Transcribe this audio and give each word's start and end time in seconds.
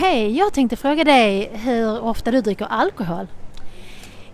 Hej, 0.00 0.36
jag 0.36 0.52
tänkte 0.52 0.76
fråga 0.76 1.04
dig 1.04 1.50
hur 1.52 2.04
ofta 2.04 2.30
du 2.30 2.40
dricker 2.40 2.66
alkohol? 2.70 3.26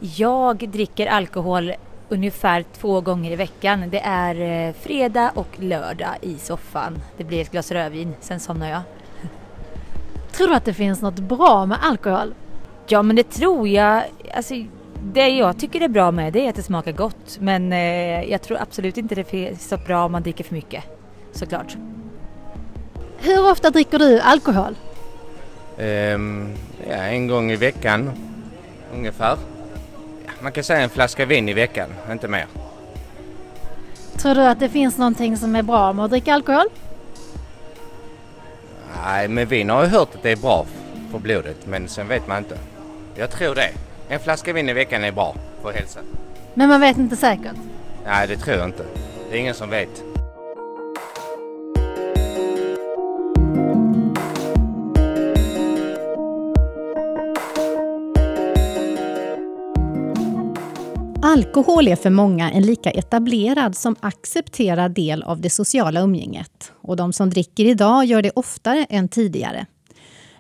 Jag 0.00 0.68
dricker 0.68 1.06
alkohol 1.06 1.72
ungefär 2.08 2.64
två 2.80 3.00
gånger 3.00 3.30
i 3.30 3.36
veckan. 3.36 3.90
Det 3.90 4.00
är 4.00 4.68
eh, 4.68 4.74
fredag 4.74 5.30
och 5.34 5.48
lördag 5.56 6.14
i 6.20 6.34
soffan. 6.38 6.98
Det 7.16 7.24
blir 7.24 7.40
ett 7.40 7.50
glas 7.50 7.72
rödvin, 7.72 8.14
sen 8.20 8.40
somnar 8.40 8.70
jag. 8.70 8.80
Tror 10.32 10.48
du 10.48 10.54
att 10.54 10.64
det 10.64 10.74
finns 10.74 11.02
något 11.02 11.18
bra 11.18 11.66
med 11.66 11.78
alkohol? 11.82 12.34
Ja, 12.86 13.02
men 13.02 13.16
det 13.16 13.30
tror 13.30 13.68
jag. 13.68 14.02
Alltså, 14.34 14.54
det 15.02 15.28
jag 15.28 15.58
tycker 15.58 15.80
är 15.80 15.88
bra 15.88 16.10
med 16.10 16.32
det 16.32 16.46
är 16.46 16.48
att 16.48 16.56
det 16.56 16.62
smakar 16.62 16.92
gott. 16.92 17.38
Men 17.40 17.72
eh, 17.72 18.30
jag 18.30 18.42
tror 18.42 18.58
absolut 18.60 18.96
inte 18.96 19.14
det 19.14 19.24
finns 19.24 19.68
så 19.68 19.76
bra 19.76 20.04
om 20.04 20.12
man 20.12 20.22
dricker 20.22 20.44
för 20.44 20.54
mycket. 20.54 20.84
Såklart. 21.32 21.76
Hur 23.18 23.50
ofta 23.50 23.70
dricker 23.70 23.98
du 23.98 24.20
alkohol? 24.20 24.74
Um, 25.78 26.54
ja, 26.88 26.96
en 26.96 27.26
gång 27.26 27.50
i 27.50 27.56
veckan 27.56 28.10
ungefär. 28.94 29.36
Ja, 30.26 30.32
man 30.40 30.52
kan 30.52 30.64
säga 30.64 30.80
en 30.80 30.90
flaska 30.90 31.26
vin 31.26 31.48
i 31.48 31.52
veckan, 31.52 31.88
inte 32.10 32.28
mer. 32.28 32.46
Tror 34.16 34.34
du 34.34 34.40
att 34.40 34.60
det 34.60 34.68
finns 34.68 34.98
någonting 34.98 35.36
som 35.36 35.56
är 35.56 35.62
bra 35.62 35.92
med 35.92 36.04
att 36.04 36.10
dricka 36.10 36.34
alkohol? 36.34 36.66
Nej, 39.04 39.28
men 39.28 39.46
vin 39.46 39.70
har 39.70 39.82
jag 39.82 39.90
hört 39.90 40.14
att 40.14 40.22
det 40.22 40.30
är 40.30 40.36
bra 40.36 40.66
för 41.10 41.18
blodet, 41.18 41.66
men 41.66 41.88
sen 41.88 42.08
vet 42.08 42.28
man 42.28 42.38
inte. 42.38 42.58
Jag 43.14 43.30
tror 43.30 43.54
det. 43.54 43.70
En 44.08 44.20
flaska 44.20 44.52
vin 44.52 44.68
i 44.68 44.72
veckan 44.72 45.04
är 45.04 45.12
bra 45.12 45.34
för 45.62 45.72
hälsan. 45.72 46.04
Men 46.54 46.68
man 46.68 46.80
vet 46.80 46.98
inte 46.98 47.16
säkert? 47.16 47.56
Nej, 48.04 48.28
det 48.28 48.36
tror 48.36 48.56
jag 48.56 48.66
inte. 48.66 48.84
Det 49.30 49.36
är 49.36 49.40
ingen 49.40 49.54
som 49.54 49.70
vet. 49.70 50.02
Alkohol 61.36 61.88
är 61.88 61.96
för 61.96 62.10
många 62.10 62.50
en 62.50 62.62
lika 62.62 62.90
etablerad 62.90 63.76
som 63.76 63.96
accepterad 64.00 64.94
del 64.94 65.22
av 65.22 65.40
det 65.40 65.50
sociala 65.50 66.00
umgänget. 66.00 66.72
Och 66.80 66.96
de 66.96 67.12
som 67.12 67.30
dricker 67.30 67.64
idag 67.64 68.04
gör 68.04 68.22
det 68.22 68.30
oftare 68.30 68.86
än 68.88 69.08
tidigare. 69.08 69.66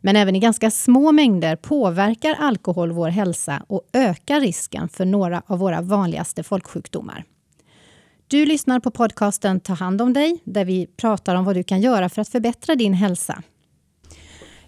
Men 0.00 0.16
även 0.16 0.36
i 0.36 0.40
ganska 0.40 0.70
små 0.70 1.12
mängder 1.12 1.56
påverkar 1.56 2.34
alkohol 2.34 2.92
vår 2.92 3.08
hälsa 3.08 3.62
och 3.66 3.82
ökar 3.92 4.40
risken 4.40 4.88
för 4.88 5.04
några 5.04 5.42
av 5.46 5.58
våra 5.58 5.80
vanligaste 5.80 6.42
folksjukdomar. 6.42 7.24
Du 8.28 8.46
lyssnar 8.46 8.80
på 8.80 8.90
podcasten 8.90 9.60
Ta 9.60 9.72
hand 9.72 10.02
om 10.02 10.12
dig, 10.12 10.40
där 10.44 10.64
vi 10.64 10.86
pratar 10.86 11.34
om 11.34 11.44
vad 11.44 11.56
du 11.56 11.62
kan 11.62 11.80
göra 11.80 12.08
för 12.08 12.22
att 12.22 12.28
förbättra 12.28 12.74
din 12.74 12.94
hälsa. 12.94 13.42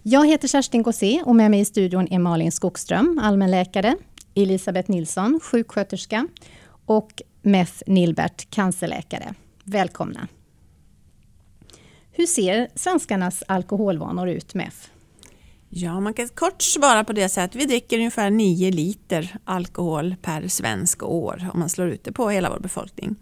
Jag 0.03 0.27
heter 0.27 0.49
Kerstin 0.49 0.83
Gossé 0.83 1.23
och 1.25 1.37
med 1.37 1.51
mig 1.51 1.61
i 1.61 1.65
studion 1.65 2.09
är 2.11 2.19
Malin 2.19 2.53
Skogström, 2.53 3.21
allmänläkare, 3.23 3.97
Elisabeth 4.35 4.91
Nilsson, 4.91 5.41
sjuksköterska 5.43 6.29
och 6.87 7.23
Meth 7.43 7.83
Nilbert, 7.87 8.51
cancerläkare. 8.51 9.35
Välkomna! 9.65 10.29
Hur 12.13 12.27
ser 12.27 12.69
svenskarnas 12.75 13.43
alkoholvanor 13.47 14.29
ut, 14.29 14.55
Meth? 14.55 14.77
Ja, 15.71 16.01
man 16.01 16.15
kan 16.15 16.29
kort 16.29 16.63
svara 16.63 17.05
på 17.05 17.13
det 17.13 17.29
sättet. 17.29 17.61
Vi 17.61 17.65
dricker 17.65 17.99
ungefär 17.99 18.31
9 18.31 18.71
liter 18.71 19.37
alkohol 19.45 20.15
per 20.23 20.49
svensk 20.49 21.03
år 21.03 21.51
om 21.53 21.61
man 21.61 21.69
slår 21.69 21.89
ut 21.89 22.05
det 22.05 22.13
på 22.13 22.31
hela 22.31 22.51
vår 22.51 22.61
befolkning. 22.61 23.17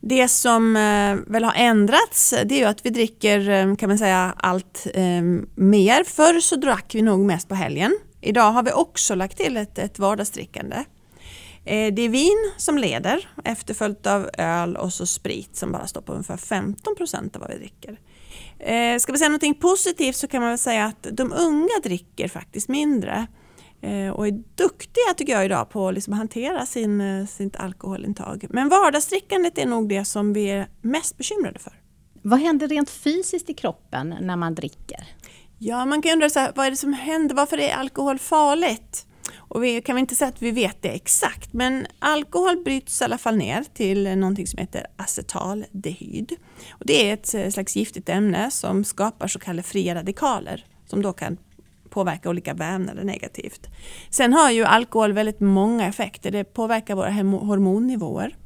Det 0.00 0.28
som 0.28 0.76
eh, 0.76 1.32
väl 1.32 1.44
har 1.44 1.54
ändrats 1.56 2.34
det 2.44 2.54
är 2.54 2.58
ju 2.58 2.64
att 2.64 2.86
vi 2.86 2.90
dricker 2.90 3.50
eh, 3.50 3.74
kan 3.74 3.88
man 3.88 3.98
säga 3.98 4.34
allt 4.36 4.86
eh, 4.94 5.22
mer. 5.54 6.04
Förr 6.04 6.40
så 6.40 6.56
drack 6.56 6.94
vi 6.94 7.02
nog 7.02 7.20
mest 7.20 7.48
på 7.48 7.54
helgen. 7.54 7.98
Idag 8.26 8.52
har 8.52 8.62
vi 8.62 8.72
också 8.72 9.14
lagt 9.14 9.36
till 9.36 9.56
ett, 9.56 9.78
ett 9.78 9.98
vardagsdrickande. 9.98 10.76
Eh, 11.64 11.94
det 11.94 12.02
är 12.02 12.08
vin 12.08 12.52
som 12.56 12.78
leder 12.78 13.28
efterföljt 13.44 14.06
av 14.06 14.30
öl 14.38 14.76
och 14.76 14.92
så 14.92 15.06
sprit 15.06 15.56
som 15.56 15.72
bara 15.72 15.86
står 15.86 16.00
på 16.00 16.12
ungefär 16.12 16.36
15 16.36 16.96
procent 16.96 17.36
av 17.36 17.42
vad 17.42 17.50
vi 17.50 17.58
dricker. 17.58 18.00
Eh, 18.58 18.98
ska 18.98 19.12
vi 19.12 19.18
säga 19.18 19.28
någonting 19.28 19.54
positivt 19.54 20.16
så 20.16 20.28
kan 20.28 20.40
man 20.40 20.50
väl 20.50 20.58
säga 20.58 20.84
att 20.84 21.06
de 21.12 21.32
unga 21.32 21.78
dricker 21.82 22.28
faktiskt 22.28 22.68
mindre 22.68 23.26
eh, 23.80 24.08
och 24.08 24.26
är 24.26 24.42
duktiga 24.54 25.14
tycker 25.16 25.32
jag 25.32 25.44
idag 25.44 25.70
på 25.70 25.88
att 25.88 25.94
liksom 25.94 26.12
hantera 26.12 26.66
sin, 26.66 27.26
sitt 27.26 27.56
alkoholintag. 27.56 28.46
Men 28.50 28.68
vardagsdrickandet 28.68 29.58
är 29.58 29.66
nog 29.66 29.88
det 29.88 30.04
som 30.04 30.32
vi 30.32 30.50
är 30.50 30.68
mest 30.80 31.16
bekymrade 31.16 31.58
för. 31.58 31.72
Vad 32.22 32.40
händer 32.40 32.68
rent 32.68 32.90
fysiskt 32.90 33.50
i 33.50 33.54
kroppen 33.54 34.14
när 34.20 34.36
man 34.36 34.54
dricker? 34.54 35.06
Ja, 35.58 35.84
man 35.84 36.02
kan 36.02 36.12
undra 36.12 36.30
så 36.30 36.40
här, 36.40 36.52
vad 36.54 36.66
är 36.66 36.70
det 36.70 36.76
som 36.76 36.92
händer? 36.92 37.34
Varför 37.34 37.58
är 37.58 37.74
alkohol 37.74 38.18
farligt? 38.18 39.06
Och 39.36 39.64
vi 39.64 39.82
kan 39.82 39.94
väl 39.94 40.00
inte 40.00 40.14
säga 40.14 40.28
att 40.28 40.42
vi 40.42 40.50
vet 40.50 40.82
det 40.82 40.88
exakt, 40.88 41.52
men 41.52 41.86
alkohol 41.98 42.64
bryts 42.64 43.00
i 43.00 43.04
alla 43.04 43.18
fall 43.18 43.36
ner 43.36 43.64
till 43.74 44.18
någonting 44.18 44.46
som 44.46 44.58
heter 44.58 44.86
acetaldehyd. 44.96 46.32
Och 46.70 46.86
det 46.86 47.08
är 47.08 47.14
ett 47.14 47.34
eh, 47.34 47.48
slags 47.48 47.76
giftigt 47.76 48.08
ämne 48.08 48.50
som 48.50 48.84
skapar 48.84 49.28
så 49.28 49.38
kallade 49.38 49.62
fria 49.62 49.94
radikaler 49.94 50.64
som 50.86 51.02
då 51.02 51.12
kan 51.12 51.36
påverka 51.90 52.30
olika 52.30 52.54
vävnader 52.54 53.04
negativt. 53.04 53.66
Sen 54.10 54.32
har 54.32 54.50
ju 54.50 54.64
alkohol 54.64 55.12
väldigt 55.12 55.40
många 55.40 55.86
effekter. 55.86 56.30
Det 56.30 56.44
påverkar 56.44 56.94
våra 56.94 57.10
hormonnivåer. 57.10 58.36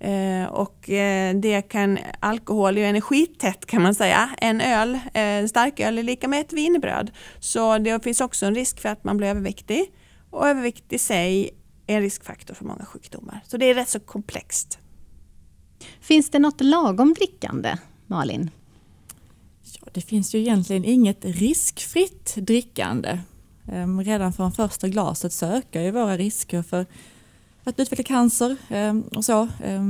Eh, 0.00 0.44
och 0.44 0.90
eh, 0.90 1.36
det 1.36 1.62
kan, 1.62 1.98
alkohol 2.20 2.78
är 2.78 2.88
energitätt 2.88 3.66
kan 3.66 3.82
man 3.82 3.94
säga. 3.94 4.30
En 4.38 4.60
öl, 4.60 4.98
en 5.12 5.48
starköl 5.48 5.98
är 5.98 6.02
lika 6.02 6.28
med 6.28 6.40
ett 6.40 6.52
wienerbröd. 6.52 7.10
Så 7.40 7.78
det 7.78 8.04
finns 8.04 8.20
också 8.20 8.46
en 8.46 8.54
risk 8.54 8.80
för 8.80 8.88
att 8.88 9.04
man 9.04 9.16
blir 9.16 9.28
överviktig. 9.28 9.92
Och 10.30 10.48
övervikt 10.48 10.92
i 10.92 10.98
sig 10.98 11.50
är 11.86 11.96
en 11.96 12.02
riskfaktor 12.02 12.54
för 12.54 12.64
många 12.64 12.84
sjukdomar. 12.84 13.40
Så 13.46 13.56
det 13.56 13.66
är 13.66 13.74
rätt 13.74 13.88
så 13.88 14.00
komplext. 14.00 14.78
Finns 16.00 16.30
det 16.30 16.38
något 16.38 16.60
lagom 16.60 17.14
drickande, 17.14 17.76
Malin? 18.06 18.50
Ja, 19.62 19.88
det 19.92 20.00
finns 20.00 20.34
ju 20.34 20.38
egentligen 20.38 20.84
inget 20.84 21.24
riskfritt 21.24 22.34
drickande. 22.36 23.18
Ehm, 23.72 24.04
redan 24.04 24.32
från 24.32 24.52
första 24.52 24.88
glaset 24.88 25.32
så 25.32 25.46
ökar 25.46 25.80
ju 25.80 25.90
våra 25.90 26.16
risker 26.16 26.62
för 26.62 26.86
att 27.68 27.80
utveckla 27.80 28.04
cancer 28.04 28.56
eh, 28.68 28.96
och 29.16 29.24
så. 29.24 29.42
Eh, 29.42 29.82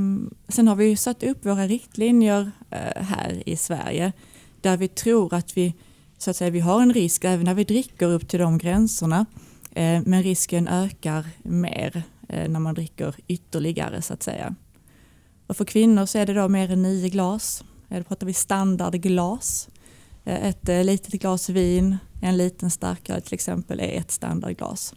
sen 0.47 0.67
har 0.67 0.75
vi 0.75 0.85
ju 0.85 0.95
satt 0.95 1.23
upp 1.23 1.45
våra 1.45 1.67
riktlinjer 1.67 2.51
eh, 2.69 3.03
här 3.03 3.43
i 3.45 3.55
Sverige 3.55 4.13
där 4.61 4.77
vi 4.77 4.87
tror 4.87 5.33
att 5.33 5.57
vi, 5.57 5.73
så 6.17 6.29
att 6.29 6.35
säga, 6.35 6.51
vi 6.51 6.59
har 6.59 6.81
en 6.81 6.93
risk 6.93 7.23
även 7.23 7.45
när 7.45 7.53
vi 7.53 7.63
dricker 7.63 8.07
upp 8.07 8.27
till 8.27 8.39
de 8.39 8.57
gränserna. 8.57 9.25
Men 10.05 10.23
risken 10.23 10.67
ökar 10.67 11.25
mer 11.43 12.03
när 12.27 12.59
man 12.59 12.73
dricker 12.73 13.15
ytterligare 13.27 14.01
så 14.01 14.13
att 14.13 14.23
säga. 14.23 14.55
Och 15.47 15.57
för 15.57 15.65
kvinnor 15.65 16.05
så 16.05 16.17
är 16.17 16.25
det 16.25 16.33
då 16.33 16.47
mer 16.47 16.71
än 16.71 16.81
nio 16.81 17.09
glas. 17.09 17.63
Då 17.87 18.03
pratar 18.03 18.27
vi 18.27 18.33
standardglas. 18.33 19.69
Ett 20.25 20.67
litet 20.67 21.21
glas 21.21 21.49
vin, 21.49 21.97
en 22.21 22.37
liten 22.37 22.71
starkare 22.71 23.21
till 23.21 23.33
exempel 23.33 23.79
är 23.79 23.99
ett 23.99 24.11
standardglas. 24.11 24.93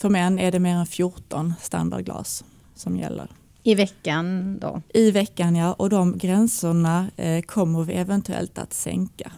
För 0.00 0.08
män 0.08 0.38
är 0.38 0.52
det 0.52 0.58
mer 0.58 0.74
än 0.74 0.86
14 0.86 1.54
standardglas 1.60 2.44
som 2.74 2.96
gäller. 2.96 3.28
I 3.62 3.74
veckan 3.74 4.58
då? 4.58 4.82
I 4.94 5.10
veckan 5.10 5.56
ja, 5.56 5.72
och 5.72 5.90
de 5.90 6.18
gränserna 6.18 7.10
eh, 7.16 7.42
kommer 7.42 7.84
vi 7.84 7.92
eventuellt 7.92 8.58
att 8.58 8.72
sänka 8.72 9.32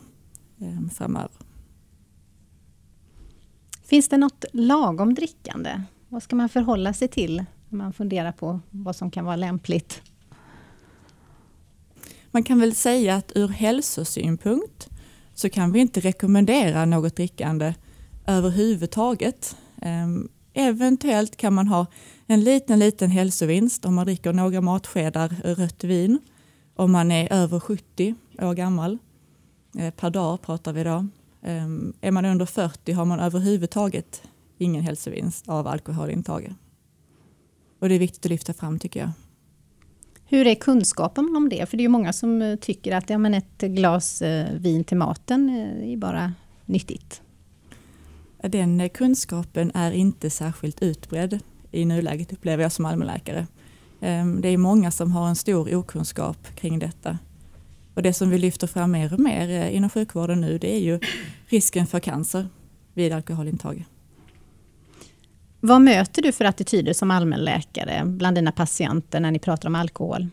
eh, 0.61 0.91
framöver. 0.95 1.31
Finns 3.84 4.09
det 4.09 4.17
något 4.17 4.45
lagom 4.53 5.15
drickande? 5.15 5.83
Vad 6.09 6.23
ska 6.23 6.37
man 6.37 6.49
förhålla 6.49 6.93
sig 6.93 7.09
till 7.09 7.44
när 7.69 7.79
man 7.79 7.93
funderar 7.93 8.33
på 8.33 8.61
vad 8.71 8.97
som 8.97 9.11
kan 9.11 9.25
vara 9.25 9.37
lämpligt? 9.37 10.03
Man 12.31 12.43
kan 12.43 12.61
väl 12.61 12.75
säga 12.75 13.17
att 13.17 13.33
ur 13.34 13.49
hälsosynpunkt 13.49 14.89
så 15.34 15.50
kan 15.50 15.73
vi 15.73 15.81
inte 15.81 16.00
rekommendera 16.00 16.84
något 16.84 17.17
drickande 17.17 17.75
överhuvudtaget. 18.27 19.56
Eventuellt 20.54 21.37
kan 21.37 21.54
man 21.54 21.66
ha 21.66 21.87
en 22.26 22.40
liten, 22.40 22.78
liten 22.78 23.10
hälsovinst 23.10 23.84
om 23.84 23.94
man 23.94 24.06
dricker 24.06 24.32
några 24.32 24.60
matskedar 24.60 25.28
rött 25.44 25.84
vin. 25.84 26.19
Om 26.76 26.93
man 26.93 27.10
är 27.10 27.32
över 27.32 27.60
70 27.60 28.14
år 28.38 28.54
gammal. 28.54 28.99
Eh, 29.78 29.94
per 29.94 30.10
dag 30.10 30.43
pratar 30.43 30.72
vi 30.72 30.84
då. 30.84 31.06
Ehm, 31.43 31.93
är 32.00 32.10
man 32.10 32.25
under 32.25 32.46
40 32.46 32.93
har 32.93 33.04
man 33.04 33.20
överhuvudtaget 33.20 34.22
ingen 34.58 34.82
hälsovinst 34.82 35.49
av 35.49 35.66
alkoholintaget. 35.66 36.52
Och 37.78 37.88
det 37.88 37.94
är 37.94 37.99
viktigt 37.99 38.26
att 38.26 38.31
lyfta 38.31 38.52
fram 38.52 38.78
tycker 38.78 39.00
jag. 39.00 39.10
Hur 40.25 40.46
är 40.46 40.54
kunskapen 40.54 41.37
om 41.37 41.49
det? 41.49 41.70
För 41.70 41.76
det 41.76 41.81
är 41.81 41.84
ju 41.84 41.88
många 41.88 42.12
som 42.12 42.43
eh, 42.43 42.56
tycker 42.56 42.96
att 42.96 43.10
ja, 43.10 43.19
men 43.19 43.34
ett 43.34 43.58
glas 43.58 44.22
eh, 44.22 44.54
vin 44.54 44.84
till 44.84 44.96
maten 44.96 45.50
är 45.50 45.96
bara 45.96 46.32
nyttigt. 46.66 47.22
Den 48.43 48.89
kunskapen 48.89 49.71
är 49.75 49.93
inte 49.93 50.31
särskilt 50.31 50.83
utbredd 50.83 51.41
i 51.71 51.85
nuläget 51.85 52.33
upplever 52.33 52.62
jag 52.62 52.73
som 52.73 52.85
allmänläkare. 52.85 53.47
Ehm, 54.00 54.41
det 54.41 54.49
är 54.49 54.56
många 54.56 54.91
som 54.91 55.12
har 55.12 55.29
en 55.29 55.37
stor 55.37 55.75
okunskap 55.75 56.55
kring 56.55 56.79
detta. 56.79 57.19
Och 57.94 58.03
det 58.03 58.12
som 58.12 58.31
vi 58.31 58.39
lyfter 58.39 58.67
fram 58.67 58.91
mer 58.91 59.12
och 59.12 59.21
mer 59.21 59.49
eh, 59.49 59.77
inom 59.77 59.91
sjukvården 59.91 60.41
nu 60.41 60.59
det 60.59 60.77
är 60.77 60.81
ju 60.81 61.00
risken 61.47 61.87
för 61.87 62.00
cancer. 62.00 62.49
vid 62.94 63.12
alkoholintag. 63.12 63.85
Vad 65.61 65.83
möter 65.83 66.23
du 66.23 66.33
för 66.33 66.45
attityder 66.45 66.93
som 66.93 67.11
allmänläkare 67.11 68.03
bland 68.05 68.37
dina 68.37 68.53
patienter 68.53 69.21
när 69.21 69.31
ni 69.31 69.38
pratar 69.38 69.69
om 69.69 69.75
alkohol? 69.75 70.29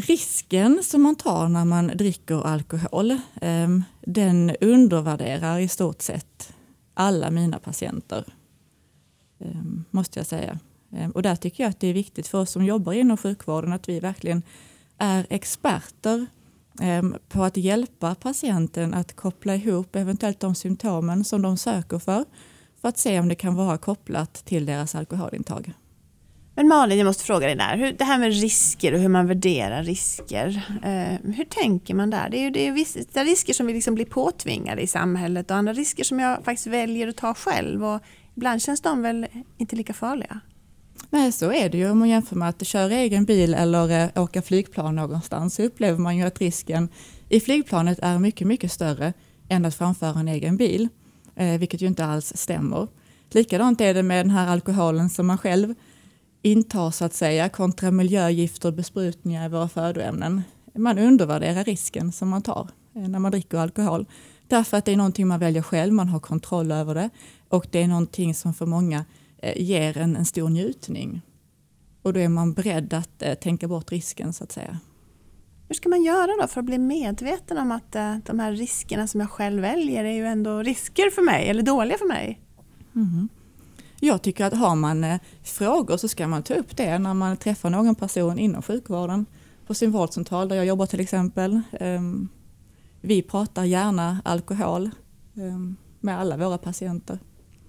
Risken 0.00 0.80
som 0.82 1.02
man 1.02 1.16
tar 1.16 1.48
när 1.48 1.64
man 1.64 1.86
dricker 1.86 2.46
alkohol, 2.46 3.18
ehm, 3.40 3.84
den 4.00 4.56
undervärderar 4.60 5.58
i 5.58 5.68
stort 5.68 6.02
sett 6.02 6.52
alla 6.94 7.30
mina 7.30 7.58
patienter. 7.58 8.24
Ehm, 9.40 9.84
måste 9.90 10.18
jag 10.18 10.26
säga. 10.26 10.58
Ehm, 10.92 11.10
och 11.10 11.22
där 11.22 11.36
tycker 11.36 11.64
jag 11.64 11.70
att 11.70 11.80
det 11.80 11.86
är 11.86 11.92
viktigt 11.92 12.26
för 12.28 12.38
oss 12.38 12.50
som 12.50 12.64
jobbar 12.64 12.92
inom 12.92 13.16
sjukvården 13.16 13.72
att 13.72 13.88
vi 13.88 14.00
verkligen 14.00 14.42
är 14.98 15.26
experter 15.30 16.26
på 17.28 17.44
att 17.44 17.56
hjälpa 17.56 18.14
patienten 18.14 18.94
att 18.94 19.16
koppla 19.16 19.54
ihop 19.54 19.96
eventuellt 19.96 20.40
de 20.40 20.54
symptomen 20.54 21.24
som 21.24 21.42
de 21.42 21.56
söker 21.56 21.98
för, 21.98 22.24
för 22.80 22.88
att 22.88 22.98
se 22.98 23.20
om 23.20 23.28
det 23.28 23.34
kan 23.34 23.54
vara 23.54 23.78
kopplat 23.78 24.34
till 24.34 24.66
deras 24.66 24.94
alkoholintag. 24.94 25.74
Men 26.58 26.68
Malin, 26.68 26.98
jag 26.98 27.06
måste 27.06 27.24
fråga 27.24 27.46
dig 27.46 27.56
där. 27.56 27.76
Hur, 27.76 27.92
det 27.92 28.04
här 28.04 28.18
med 28.18 28.32
risker 28.32 28.94
och 28.94 29.00
hur 29.00 29.08
man 29.08 29.26
värderar 29.26 29.82
risker. 29.82 30.62
Eh, 30.82 31.32
hur 31.34 31.44
tänker 31.44 31.94
man 31.94 32.10
där? 32.10 32.28
Det 32.30 32.38
är 32.38 32.40
ju 32.40 32.50
det 32.50 32.66
är 32.66 32.72
vissa 32.72 33.24
risker 33.24 33.52
som 33.52 33.66
vi 33.66 33.72
liksom 33.72 33.94
blir 33.94 34.04
påtvingade 34.04 34.82
i 34.82 34.86
samhället 34.86 35.50
och 35.50 35.56
andra 35.56 35.72
risker 35.72 36.04
som 36.04 36.20
jag 36.20 36.44
faktiskt 36.44 36.66
väljer 36.66 37.08
att 37.08 37.16
ta 37.16 37.34
själv. 37.34 37.84
Och 37.84 38.00
ibland 38.34 38.62
känns 38.62 38.80
de 38.80 39.02
väl 39.02 39.26
inte 39.58 39.76
lika 39.76 39.92
farliga. 39.92 40.40
Nej, 41.10 41.32
så 41.32 41.52
är 41.52 41.68
det 41.68 41.78
ju 41.78 41.90
om 41.90 41.98
man 41.98 42.08
jämför 42.08 42.36
med 42.36 42.48
att 42.48 42.66
köra 42.66 42.94
egen 42.94 43.24
bil 43.24 43.54
eller 43.54 44.04
eh, 44.16 44.22
åka 44.22 44.42
flygplan 44.42 44.96
någonstans 44.96 45.54
så 45.54 45.62
upplever 45.62 45.98
man 45.98 46.16
ju 46.16 46.22
att 46.22 46.40
risken 46.40 46.88
i 47.28 47.40
flygplanet 47.40 47.98
är 48.02 48.18
mycket, 48.18 48.46
mycket 48.46 48.72
större 48.72 49.12
än 49.48 49.64
att 49.64 49.74
framföra 49.74 50.20
en 50.20 50.28
egen 50.28 50.56
bil, 50.56 50.88
eh, 51.36 51.58
vilket 51.58 51.80
ju 51.80 51.86
inte 51.86 52.04
alls 52.04 52.32
stämmer. 52.36 52.88
Likadant 53.30 53.80
är 53.80 53.94
det 53.94 54.02
med 54.02 54.26
den 54.26 54.30
här 54.30 54.48
alkoholen 54.48 55.10
som 55.10 55.26
man 55.26 55.38
själv 55.38 55.74
intar 56.42 56.90
så 56.90 57.04
att 57.04 57.14
säga 57.14 57.48
kontra 57.48 57.90
miljögifter 57.90 58.68
och 58.68 58.74
besprutningar 58.74 59.46
i 59.46 59.48
våra 59.48 59.68
födoämnen. 59.68 60.42
Man 60.74 60.98
undervärderar 60.98 61.64
risken 61.64 62.12
som 62.12 62.28
man 62.28 62.42
tar 62.42 62.68
eh, 62.94 63.08
när 63.08 63.18
man 63.18 63.30
dricker 63.30 63.58
alkohol. 63.58 64.06
Därför 64.46 64.76
att 64.76 64.84
det 64.84 64.92
är 64.92 64.96
någonting 64.96 65.28
man 65.28 65.40
väljer 65.40 65.62
själv, 65.62 65.92
man 65.92 66.08
har 66.08 66.20
kontroll 66.20 66.72
över 66.72 66.94
det 66.94 67.10
och 67.48 67.66
det 67.70 67.82
är 67.82 67.88
någonting 67.88 68.34
som 68.34 68.54
för 68.54 68.66
många 68.66 69.04
eh, 69.42 69.62
ger 69.62 69.98
en, 69.98 70.16
en 70.16 70.24
stor 70.24 70.48
njutning. 70.48 71.22
Och 72.02 72.12
då 72.12 72.20
är 72.20 72.28
man 72.28 72.52
beredd 72.52 72.94
att 72.94 73.22
eh, 73.22 73.34
tänka 73.34 73.68
bort 73.68 73.92
risken 73.92 74.32
så 74.32 74.44
att 74.44 74.52
säga. 74.52 74.78
Hur 75.68 75.74
ska 75.74 75.88
man 75.88 76.02
göra 76.02 76.30
då 76.40 76.46
för 76.46 76.60
att 76.60 76.66
bli 76.66 76.78
medveten 76.78 77.58
om 77.58 77.72
att 77.72 77.92
de 78.26 78.38
här 78.38 78.52
riskerna 78.52 79.06
som 79.06 79.20
jag 79.20 79.30
själv 79.30 79.62
väljer 79.62 80.04
är 80.04 80.12
ju 80.12 80.26
ändå 80.26 80.62
risker 80.62 81.10
för 81.10 81.22
mig 81.22 81.48
eller 81.48 81.62
dåliga 81.62 81.98
för 81.98 82.08
mig? 82.08 82.40
Mm. 82.94 83.28
Jag 84.00 84.22
tycker 84.22 84.44
att 84.44 84.54
har 84.54 84.76
man 84.76 85.04
eh, 85.04 85.20
frågor 85.42 85.96
så 85.96 86.08
ska 86.08 86.28
man 86.28 86.42
ta 86.42 86.54
upp 86.54 86.76
det 86.76 86.98
när 86.98 87.14
man 87.14 87.36
träffar 87.36 87.70
någon 87.70 87.94
person 87.94 88.38
inom 88.38 88.62
sjukvården. 88.62 89.26
På 89.66 89.74
sin 89.74 89.90
vårdcentral 89.90 90.48
där 90.48 90.56
jag 90.56 90.66
jobbar 90.66 90.86
till 90.86 91.00
exempel. 91.00 91.60
Ehm, 91.80 92.28
vi 93.00 93.22
pratar 93.22 93.64
gärna 93.64 94.20
alkohol 94.24 94.90
ehm, 95.36 95.76
med 96.00 96.18
alla 96.18 96.36
våra 96.36 96.58
patienter. 96.58 97.18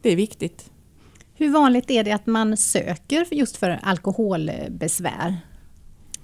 Det 0.01 0.09
är 0.09 0.15
viktigt. 0.15 0.71
Hur 1.33 1.49
vanligt 1.49 1.91
är 1.91 2.03
det 2.03 2.11
att 2.11 2.25
man 2.25 2.57
söker 2.57 3.25
just 3.31 3.57
för 3.57 3.79
alkoholbesvär 3.83 5.37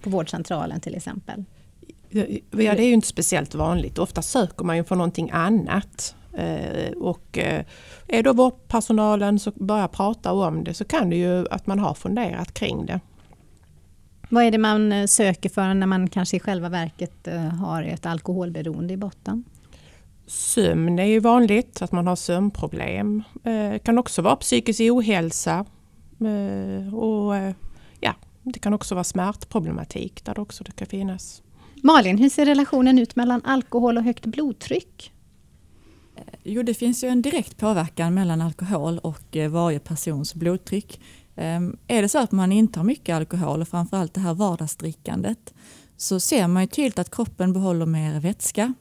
på 0.01 0.09
vårdcentralen 0.09 0.79
till 0.79 0.95
exempel? 0.95 1.43
Ja, 2.09 2.23
det 2.51 2.67
är 2.67 2.87
ju 2.87 2.93
inte 2.93 3.07
speciellt 3.07 3.55
vanligt. 3.55 3.97
Ofta 3.99 4.21
söker 4.21 4.65
man 4.65 4.77
ju 4.77 4.83
för 4.83 4.95
någonting 4.95 5.29
annat. 5.31 6.15
Eh, 6.35 6.91
och 6.91 7.37
eh, 7.37 7.65
är 8.07 8.23
då 8.23 8.33
vårdpersonalen 8.33 9.39
så 9.39 9.51
börjar 9.51 9.87
prata 9.87 10.31
om 10.33 10.63
det 10.63 10.73
så 10.73 10.85
kan 10.85 11.09
det 11.09 11.15
ju 11.15 11.47
att 11.49 11.67
man 11.67 11.79
har 11.79 11.93
funderat 11.93 12.53
kring 12.53 12.85
det. 12.85 12.99
Vad 14.29 14.43
är 14.43 14.51
det 14.51 14.57
man 14.57 14.91
eh, 14.91 15.05
söker 15.05 15.49
för 15.49 15.73
när 15.73 15.87
man 15.87 16.09
kanske 16.09 16.37
i 16.37 16.39
själva 16.39 16.69
verket 16.69 17.27
har 17.61 17.83
ett 17.83 18.05
alkoholberoende 18.05 18.93
i 18.93 18.97
botten? 18.97 19.43
Sömn 20.27 20.99
är 20.99 21.05
ju 21.05 21.19
vanligt, 21.19 21.81
att 21.81 21.91
man 21.91 22.07
har 22.07 22.15
sömnproblem. 22.15 23.23
Det 23.43 23.79
kan 23.83 23.97
också 23.97 24.21
vara 24.21 24.35
psykisk 24.35 24.81
ohälsa. 24.81 25.65
Och 26.93 27.33
ja, 27.99 28.13
det 28.43 28.59
kan 28.59 28.73
också 28.73 28.95
vara 28.95 29.03
smärtproblematik 29.03 30.25
där 30.25 30.33
det 30.35 30.41
också 30.41 30.63
det 30.63 30.71
kan 30.71 30.87
finnas. 30.87 31.41
Malin, 31.83 32.17
hur 32.17 32.29
ser 32.29 32.45
relationen 32.45 32.99
ut 32.99 33.15
mellan 33.15 33.41
alkohol 33.45 33.97
och 33.97 34.03
högt 34.03 34.25
blodtryck? 34.25 35.11
Eh, 36.15 36.21
jo, 36.43 36.63
det 36.63 36.73
finns 36.73 37.03
ju 37.03 37.07
en 37.07 37.21
direkt 37.21 37.57
påverkan 37.57 38.13
mellan 38.13 38.41
alkohol 38.41 38.99
och 38.99 39.35
eh, 39.35 39.49
varje 39.49 39.79
persons 39.79 40.35
blodtryck. 40.35 41.01
Ehm, 41.35 41.77
är 41.87 42.01
det 42.01 42.09
så 42.09 42.19
att 42.19 42.31
man 42.31 42.51
inte 42.51 42.79
har 42.79 42.83
mycket 42.85 43.15
alkohol 43.15 43.61
och 43.61 43.67
framförallt 43.67 44.13
det 44.13 44.21
här 44.21 44.33
vardagsdrickandet 44.33 45.53
så 45.97 46.19
ser 46.19 46.47
man 46.47 46.63
ju 46.63 46.67
tydligt 46.67 46.99
att 46.99 47.15
kroppen 47.15 47.53
behåller 47.53 47.85
mer 47.85 48.19
vätska 48.19 48.73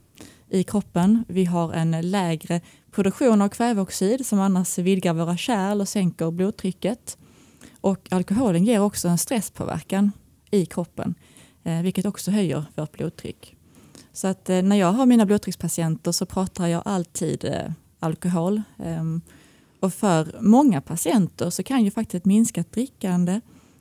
i 0.49 0.65
kroppen. 0.65 1.25
Vi 1.29 1.45
har 1.45 1.73
en 1.73 2.11
lägre 2.11 2.61
produktion 2.91 3.43
av 3.43 3.49
kväveoxid 3.49 4.27
som 4.27 4.41
annars 4.41 4.79
vidgar 4.79 5.15
våra 5.15 5.37
kärl 5.37 5.81
och 5.81 5.89
sänker 5.89 6.31
blodtrycket. 6.31 7.19
Och 7.81 8.09
alkoholen 8.11 8.65
ger 8.65 8.81
också 8.81 9.09
en 9.09 9.19
stresspåverkan 9.19 10.13
i 10.51 10.67
kroppen, 10.67 11.15
eh, 11.65 11.83
vilket 11.83 12.07
också 12.07 12.31
höjer 12.31 12.65
vårt 12.75 12.93
blodtryck. 12.93 13.57
Så 14.15 14.27
att 14.27 14.51
eh, 14.51 14.63
när 14.63 14.77
jag 14.77 14.93
har 14.93 15.07
mina 15.07 15.27
blodtryckspatienter 15.27 16.13
så 16.13 16.27
pratar 16.27 16.67
jag 16.67 16.83
alltid 16.85 17.45
eh, 17.45 17.71
alkohol. 18.01 18.63
Ehm, 18.79 19.21
och 19.81 19.95
för 19.95 20.41
många 20.41 20.81
patienter 20.81 21.51
så 21.51 21.63
kan 21.63 21.85
ju 21.85 21.91
faktiskt 21.91 22.15
ett 22.15 22.25
minskat 22.25 22.73
drickande 22.73 23.41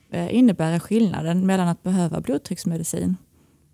eh, 0.09 0.35
innebära 0.35 0.80
skillnaden 0.80 1.45
mellan 1.45 1.68
att 1.68 1.83
behöva 1.83 2.21
blodtrycksmedicin 2.21 3.18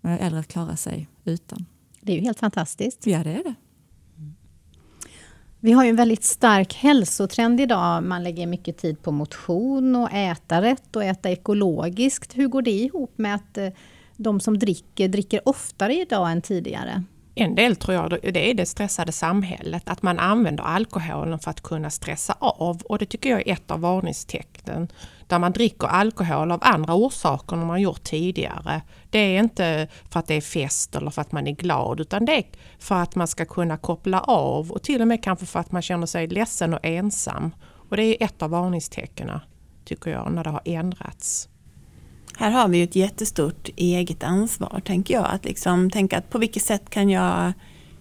eller 0.02 0.38
att 0.38 0.48
klara 0.48 0.76
sig 0.76 1.08
utan. 1.24 1.66
Det 2.00 2.12
är 2.12 2.16
ju 2.16 2.22
helt 2.22 2.38
fantastiskt. 2.38 3.06
Ja, 3.06 3.24
det 3.24 3.30
är 3.30 3.44
det. 3.44 3.54
Vi 5.60 5.72
har 5.72 5.84
ju 5.84 5.90
en 5.90 5.96
väldigt 5.96 6.24
stark 6.24 6.74
hälsotrend 6.74 7.60
idag. 7.60 8.04
Man 8.04 8.22
lägger 8.22 8.46
mycket 8.46 8.76
tid 8.76 9.02
på 9.02 9.12
motion 9.12 9.96
och 9.96 10.12
äta 10.12 10.62
rätt 10.62 10.96
och 10.96 11.04
äta 11.04 11.30
ekologiskt. 11.30 12.38
Hur 12.38 12.48
går 12.48 12.62
det 12.62 12.70
ihop 12.70 13.12
med 13.16 13.34
att 13.34 13.58
de 14.22 14.40
som 14.40 14.58
dricker, 14.58 15.08
dricker 15.08 15.48
oftare 15.48 15.94
idag 15.94 16.32
än 16.32 16.42
tidigare? 16.42 17.04
En 17.34 17.54
del 17.54 17.76
tror 17.76 17.94
jag 17.94 18.10
det 18.10 18.50
är 18.50 18.54
det 18.54 18.66
stressade 18.66 19.12
samhället, 19.12 19.82
att 19.86 20.02
man 20.02 20.18
använder 20.18 20.64
alkoholen 20.64 21.38
för 21.38 21.50
att 21.50 21.60
kunna 21.60 21.90
stressa 21.90 22.36
av 22.40 22.82
och 22.82 22.98
det 22.98 23.06
tycker 23.06 23.30
jag 23.30 23.48
är 23.48 23.52
ett 23.52 23.70
av 23.70 23.80
varningstecknen. 23.80 24.88
Där 25.26 25.38
man 25.38 25.52
dricker 25.52 25.86
alkohol 25.86 26.50
av 26.52 26.58
andra 26.62 26.94
orsaker 26.94 27.56
än 27.56 27.66
man 27.66 27.80
gjort 27.80 28.02
tidigare. 28.02 28.82
Det 29.10 29.18
är 29.18 29.38
inte 29.38 29.88
för 30.10 30.20
att 30.20 30.26
det 30.26 30.34
är 30.34 30.40
fest 30.40 30.96
eller 30.96 31.10
för 31.10 31.22
att 31.22 31.32
man 31.32 31.46
är 31.46 31.52
glad 31.52 32.00
utan 32.00 32.24
det 32.24 32.36
är 32.36 32.44
för 32.78 32.94
att 32.94 33.14
man 33.14 33.28
ska 33.28 33.44
kunna 33.44 33.76
koppla 33.76 34.20
av 34.20 34.70
och 34.70 34.82
till 34.82 35.00
och 35.00 35.08
med 35.08 35.24
kanske 35.24 35.46
för 35.46 35.60
att 35.60 35.72
man 35.72 35.82
känner 35.82 36.06
sig 36.06 36.28
ledsen 36.28 36.74
och 36.74 36.80
ensam. 36.82 37.54
Och 37.90 37.96
det 37.96 38.04
är 38.04 38.26
ett 38.26 38.42
av 38.42 38.50
varningstecknen 38.50 39.40
tycker 39.84 40.10
jag 40.10 40.32
när 40.32 40.44
det 40.44 40.50
har 40.50 40.62
ändrats. 40.64 41.49
Här 42.36 42.50
har 42.50 42.68
vi 42.68 42.78
ju 42.78 42.84
ett 42.84 42.96
jättestort 42.96 43.68
eget 43.76 44.22
ansvar, 44.22 44.82
tänker 44.84 45.14
jag. 45.14 45.26
Att 45.30 45.44
liksom 45.44 45.90
tänka 45.90 46.18
att 46.18 46.30
på 46.30 46.38
vilket 46.38 46.62
sätt 46.62 46.90
kan 46.90 47.10
jag 47.10 47.52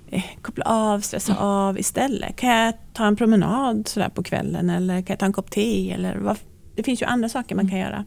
eh, 0.10 0.24
koppla 0.42 0.66
av, 0.66 1.00
stressa 1.00 1.32
mm. 1.32 1.44
av 1.44 1.80
istället? 1.80 2.36
Kan 2.36 2.50
jag 2.50 2.74
ta 2.94 3.06
en 3.06 3.16
promenad 3.16 3.88
sådär 3.88 4.10
på 4.10 4.24
kvällen 4.24 4.70
eller 4.70 5.02
kan 5.02 5.14
jag 5.14 5.20
ta 5.20 5.26
en 5.26 5.34
kopp 5.34 5.52
te? 5.52 5.92
Eller 5.92 6.18
vad? 6.18 6.38
Det 6.76 6.84
finns 6.84 7.02
ju 7.02 7.06
andra 7.06 7.30
saker 7.30 7.56
man 7.56 7.70
kan 7.70 7.80
göra. 7.80 8.06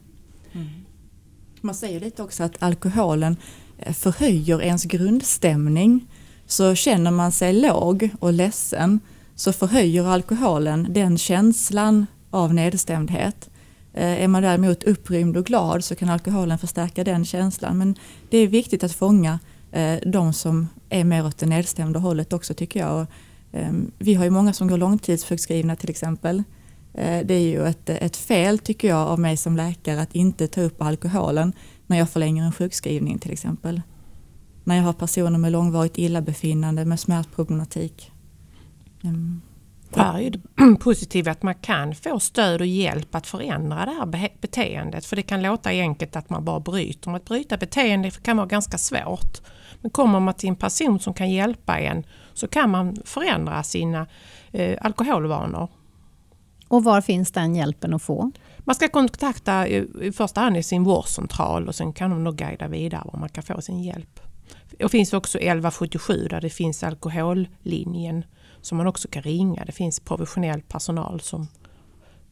Mm. 0.53 0.69
Man 1.61 1.75
säger 1.75 2.01
lite 2.01 2.23
också 2.23 2.43
att 2.43 2.63
alkoholen 2.63 3.37
eh, 3.79 3.93
förhöjer 3.93 4.63
ens 4.63 4.85
grundstämning. 4.85 6.07
Så 6.47 6.75
känner 6.75 7.11
man 7.11 7.33
sig 7.33 7.53
låg 7.53 8.11
och 8.21 8.33
ledsen 8.33 9.01
så 9.35 9.53
förhöjer 9.53 10.05
alkoholen 10.07 10.87
den 10.91 11.19
känslan 11.19 12.07
av 12.31 12.55
nedstämdhet. 12.55 13.51
Eh, 13.95 14.23
är 14.23 14.29
man 14.29 14.43
däremot 14.43 14.85
upprymd 14.85 15.37
och 15.37 15.47
glad 15.47 15.85
så 15.85 15.95
kan 15.95 16.09
alkoholen 16.09 16.59
förstärka 16.59 17.05
den 17.05 17.25
känslan. 17.25 17.79
Men 17.79 17.95
det 18.31 18.39
är 18.39 18.47
viktigt 18.47 18.85
att 18.85 18.93
fånga 18.93 19.39
eh, 19.73 19.99
de 20.07 20.33
som 20.33 20.69
är 20.89 21.05
mer 21.05 21.27
åt 21.27 21.39
det 21.39 21.47
nedstämda 21.47 22.01
hållet 22.01 22.33
också 22.33 22.55
tycker 22.55 22.81
jag. 22.81 23.07
Ehm, 23.53 23.91
vi 23.99 24.15
har 24.15 24.25
ju 24.25 24.31
många 24.31 24.53
som 24.53 24.69
går 24.69 24.79
långtidssjukskrivna 24.79 25.77
till 25.77 25.91
exempel. 25.91 26.43
Eh, 26.95 27.27
det 27.27 27.35
är 27.35 27.41
ju 27.41 27.67
ett, 27.67 27.89
ett 27.89 28.17
fel 28.17 28.59
tycker 28.59 28.89
jag 28.89 29.09
av 29.09 29.19
mig 29.19 29.37
som 29.37 29.57
läkare 29.57 30.01
att 30.01 30.15
inte 30.15 30.49
ta 30.49 30.61
upp 30.61 30.83
alkoholen 30.83 31.53
när 31.87 31.99
jag 31.99 32.11
förlänger 32.11 32.45
en 32.45 32.53
sjukskrivning 32.53 33.19
till 33.19 33.33
exempel. 33.33 33.83
När 34.65 34.77
jag 34.77 34.83
har 34.83 34.93
personer 34.93 35.39
med 35.39 35.53
långvarigt 35.53 35.99
illabefinnande 35.99 36.85
med 36.85 37.01
smärtproblematik. 37.01 38.13
Mm. 39.05 39.41
Här 39.97 40.21
är 40.21 40.31
det 40.31 40.41
positivt 40.81 41.27
att 41.27 41.43
man 41.43 41.55
kan 41.55 41.95
få 41.95 42.21
stöd 42.21 42.61
och 42.61 42.67
hjälp 42.67 43.15
att 43.15 43.27
förändra 43.27 43.85
det 43.85 43.93
här 43.93 44.31
beteendet. 44.41 45.07
För 45.07 45.17
det 45.17 45.23
kan 45.23 45.43
låta 45.43 45.71
enkelt 45.71 46.17
att 46.17 46.31
man 46.31 46.45
bara 46.45 46.61
bryter. 46.61 47.11
Men 47.11 47.17
att 47.17 47.25
bryta 47.25 47.57
beteende 47.57 48.11
kan 48.11 48.37
vara 48.37 48.47
ganska 48.47 48.79
svårt. 48.79 49.41
Men 49.81 49.91
kommer 49.91 50.21
man 50.21 50.35
till 50.35 50.49
en 50.49 50.57
person 50.57 51.01
som 51.01 51.15
kan 51.15 51.31
hjälpa 51.31 51.79
en 51.79 52.07
så 52.35 52.49
kan 52.49 52.71
man 52.71 52.97
förändra 53.05 53.63
sina 53.63 54.07
eh, 54.53 54.79
alkoholvanor. 54.81 55.69
Och 56.69 56.85
var 56.85 57.01
finns 57.01 57.33
den 57.33 57.55
hjälpen 57.55 57.95
att 57.95 58.03
få? 58.03 58.31
Man 58.59 58.75
ska 58.75 58.89
kontakta 58.89 59.69
i 59.69 60.13
första 60.17 60.41
hand 60.41 60.65
sin 60.65 60.85
vårdcentral 60.85 61.69
och 61.69 61.75
sen 61.75 61.93
kan 61.93 62.11
de 62.11 62.25
nog 62.25 62.37
guida 62.37 62.69
vidare 62.69 63.03
var 63.13 63.21
man 63.21 63.29
kan 63.29 63.43
få 63.45 63.61
sin 63.61 63.83
hjälp. 63.83 64.21
Det 64.79 64.89
finns 64.89 65.13
också 65.13 65.39
1177 65.39 66.27
där 66.31 66.41
det 66.41 66.51
finns 66.51 66.83
alkohollinjen 66.83 68.25
som 68.63 68.79
man 68.79 68.87
också 68.87 69.09
kan 69.09 69.23
ringa. 69.23 69.65
Det 69.65 69.73
finns 69.73 70.01
professionell 70.01 70.63
personal 70.63 71.21
som 71.21 71.49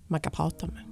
man 0.07 0.21
kan 0.21 0.33
prata 0.33 0.67
med. 0.67 0.85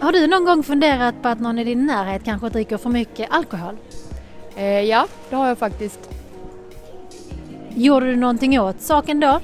Har 0.00 0.12
du 0.12 0.26
någon 0.26 0.44
gång 0.44 0.62
funderat 0.62 1.22
på 1.22 1.28
att 1.28 1.40
någon 1.40 1.58
i 1.58 1.64
din 1.64 1.86
närhet 1.86 2.24
kanske 2.24 2.48
dricker 2.48 2.76
för 2.76 2.90
mycket 2.90 3.30
alkohol? 3.30 3.76
Eh, 4.56 4.80
ja, 4.80 5.06
det 5.30 5.36
har 5.36 5.48
jag 5.48 5.58
faktiskt. 5.58 6.10
Gjorde 7.74 8.06
du 8.06 8.16
någonting 8.16 8.60
åt 8.60 8.80
saken 8.80 9.20
då? 9.20 9.40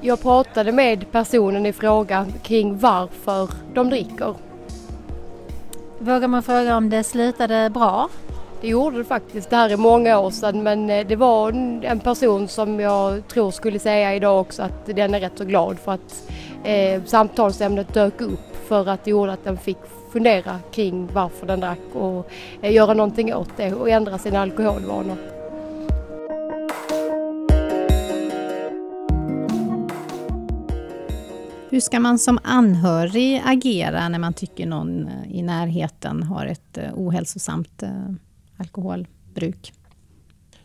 Jag 0.00 0.22
pratade 0.22 0.72
med 0.72 1.12
personen 1.12 1.66
i 1.66 1.72
fråga 1.72 2.26
kring 2.42 2.78
varför 2.78 3.50
de 3.74 3.88
dricker. 3.90 4.34
Vågar 5.98 6.28
man 6.28 6.42
fråga 6.42 6.76
om 6.76 6.90
det 6.90 7.04
slutade 7.04 7.70
bra? 7.70 8.08
Det 8.64 8.70
gjorde 8.70 8.98
det 8.98 9.04
faktiskt. 9.04 9.50
Det 9.50 9.56
här 9.56 9.70
är 9.70 9.76
många 9.76 10.18
år 10.18 10.30
sedan 10.30 10.62
men 10.62 10.90
eh, 10.90 11.06
det 11.06 11.16
var 11.16 11.52
en 11.84 12.00
person 12.00 12.48
som 12.48 12.80
jag 12.80 13.28
tror 13.28 13.50
skulle 13.50 13.78
säga 13.78 14.14
idag 14.14 14.40
också 14.40 14.62
att 14.62 14.86
den 14.86 15.14
är 15.14 15.20
rätt 15.20 15.38
så 15.38 15.44
glad 15.44 15.78
för 15.78 15.92
att 15.92 16.30
eh, 16.64 17.04
samtalsämnet 17.04 17.94
dök 17.94 18.20
upp 18.20 18.56
för 18.68 18.88
att 18.88 19.04
det 19.04 19.10
gjorde 19.10 19.32
att 19.32 19.44
den 19.44 19.58
fick 19.58 19.76
fundera 20.12 20.58
kring 20.72 21.08
varför 21.12 21.46
den 21.46 21.60
drack 21.60 21.78
och 21.92 22.30
eh, 22.62 22.72
göra 22.72 22.94
någonting 22.94 23.34
åt 23.34 23.56
det 23.56 23.74
och 23.74 23.90
ändra 23.90 24.18
sina 24.18 24.40
alkoholvanor. 24.40 25.16
Hur 31.70 31.80
ska 31.80 32.00
man 32.00 32.18
som 32.18 32.38
anhörig 32.42 33.42
agera 33.44 34.08
när 34.08 34.18
man 34.18 34.32
tycker 34.32 34.66
någon 34.66 35.08
eh, 35.08 35.38
i 35.38 35.42
närheten 35.42 36.22
har 36.22 36.46
ett 36.46 36.78
eh, 36.78 36.90
ohälsosamt 36.94 37.82
eh, 37.82 37.90
alkoholbruk? 38.56 39.72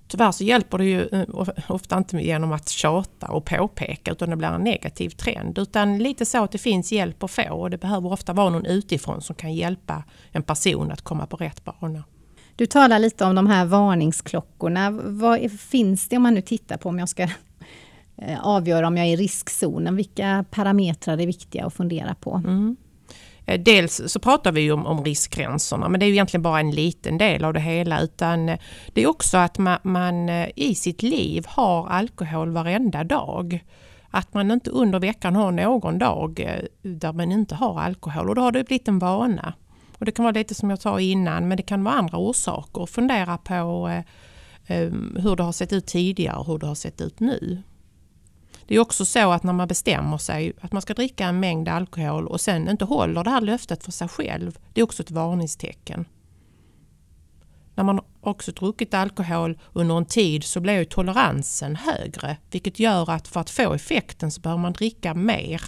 Tyvärr 0.08 0.32
så 0.32 0.44
hjälper 0.44 0.78
det 0.78 0.86
ju 0.86 1.26
ofta 1.68 1.98
inte 1.98 2.18
genom 2.18 2.52
att 2.52 2.70
tjata 2.70 3.28
och 3.28 3.46
påpeka 3.46 4.12
utan 4.12 4.30
det 4.30 4.36
blir 4.36 4.48
en 4.48 4.62
negativ 4.62 5.10
trend. 5.10 5.58
Utan 5.58 5.98
lite 5.98 6.26
så 6.26 6.44
att 6.44 6.52
det 6.52 6.58
finns 6.58 6.92
hjälp 6.92 7.24
att 7.24 7.32
få 7.32 7.50
och 7.50 7.70
det 7.70 7.78
behöver 7.78 8.12
ofta 8.12 8.34
vara 8.34 8.50
någon 8.50 8.66
utifrån 8.66 9.22
som 9.22 9.36
kan 9.36 9.54
hjälpa 9.54 10.04
en 10.32 10.44
person 10.44 10.92
att 10.92 11.02
komma 11.02 11.26
på 11.26 11.38
rätt 11.38 11.64
bana. 11.64 12.04
Du 12.56 12.66
talar 12.66 13.00
lite 13.00 13.26
om 13.26 13.36
de 13.36 13.48
här 13.48 13.66
varningsklockorna. 13.66 14.92
Vad 14.92 15.52
finns 15.52 16.08
det 16.08 16.18
om 16.18 16.24
man 16.24 16.34
nu 16.34 16.42
tittar 16.42 16.78
på 16.78 16.90
om 16.90 17.00
jag 17.00 17.10
ska 17.10 17.28
Eh, 18.22 18.48
avgöra 18.48 18.88
om 18.88 18.98
jag 18.98 19.08
är 19.08 19.12
i 19.12 19.16
riskzonen. 19.16 19.96
Vilka 19.96 20.46
parametrar 20.52 21.18
är 21.18 21.26
viktiga 21.26 21.66
att 21.66 21.74
fundera 21.74 22.16
på? 22.16 22.42
Mm. 22.46 22.78
Eh, 23.50 23.60
dels 23.60 24.02
så 24.08 24.20
pratar 24.20 24.52
vi 24.52 24.72
om, 24.72 24.86
om 24.86 25.04
riskgränserna 25.04 25.90
men 25.90 26.00
det 26.00 26.06
är 26.06 26.08
ju 26.08 26.14
egentligen 26.14 26.42
bara 26.42 26.60
en 26.60 26.72
liten 26.72 27.18
del 27.18 27.46
av 27.46 27.54
det 27.54 27.60
hela 27.60 28.02
utan 28.02 28.50
eh, 28.50 28.60
det 28.94 29.04
är 29.04 29.08
också 29.08 29.38
att 29.38 29.58
man, 29.58 29.78
man 29.84 30.30
i 30.56 30.76
sitt 30.76 31.04
liv 31.04 31.46
har 31.48 31.88
alkohol 31.88 32.52
varenda 32.52 33.04
dag. 33.04 33.66
Att 34.12 34.34
man 34.34 34.52
inte 34.52 34.70
under 34.70 35.00
veckan 35.00 35.36
har 35.36 35.52
någon 35.52 36.00
dag 36.00 36.60
där 36.82 37.14
man 37.14 37.32
inte 37.32 37.56
har 37.56 37.80
alkohol 37.80 38.30
och 38.30 38.36
då 38.36 38.42
har 38.42 38.52
det 38.52 38.64
blivit 38.64 38.88
en 38.88 39.00
vana. 39.00 39.54
Och 40.00 40.06
det 40.06 40.12
kan 40.12 40.24
vara 40.24 40.34
lite 40.34 40.56
som 40.56 40.70
jag 40.70 40.82
sa 40.82 41.00
innan 41.00 41.48
men 41.48 41.58
det 41.58 41.64
kan 41.64 41.84
vara 41.84 41.96
andra 41.96 42.18
orsaker. 42.18 42.86
Fundera 42.86 43.38
på 43.38 43.92
eh, 44.68 44.92
hur 45.16 45.36
det 45.36 45.44
har 45.44 45.52
sett 45.52 45.74
ut 45.74 45.86
tidigare 45.88 46.38
och 46.38 46.46
hur 46.46 46.58
det 46.58 46.68
har 46.68 46.76
sett 46.76 47.02
ut 47.02 47.20
nu. 47.20 47.64
Det 48.70 48.76
är 48.76 48.80
också 48.80 49.06
så 49.06 49.32
att 49.32 49.44
när 49.44 49.54
man 49.54 49.68
bestämmer 49.68 50.18
sig 50.18 50.54
att 50.62 50.72
man 50.72 50.82
ska 50.82 50.94
dricka 50.94 51.26
en 51.26 51.40
mängd 51.40 51.68
alkohol 51.68 52.28
och 52.28 52.42
sen 52.42 52.70
inte 52.70 52.86
håller 52.86 53.24
det 53.24 53.30
här 53.30 53.42
löftet 53.42 53.84
för 53.84 53.92
sig 53.92 54.08
själv, 54.08 54.60
det 54.74 54.82
är 54.82 54.84
också 54.84 55.04
ett 55.04 55.12
varningstecken. 55.12 56.06
När 57.76 57.84
man 57.84 58.00
också 58.22 58.52
druckit 58.52 58.94
alkohol 58.94 59.60
under 59.74 59.98
en 59.98 60.06
tid 60.06 60.44
så 60.44 60.60
blir 60.60 60.74
ju 60.74 60.86
toleransen 60.86 61.76
högre, 61.76 62.38
vilket 62.52 62.80
gör 62.80 63.10
att 63.10 63.28
för 63.28 63.40
att 63.40 63.50
få 63.50 63.74
effekten 63.74 64.32
så 64.32 64.42
behöver 64.42 64.62
man 64.62 64.74
dricka 64.74 65.14
mer 65.14 65.62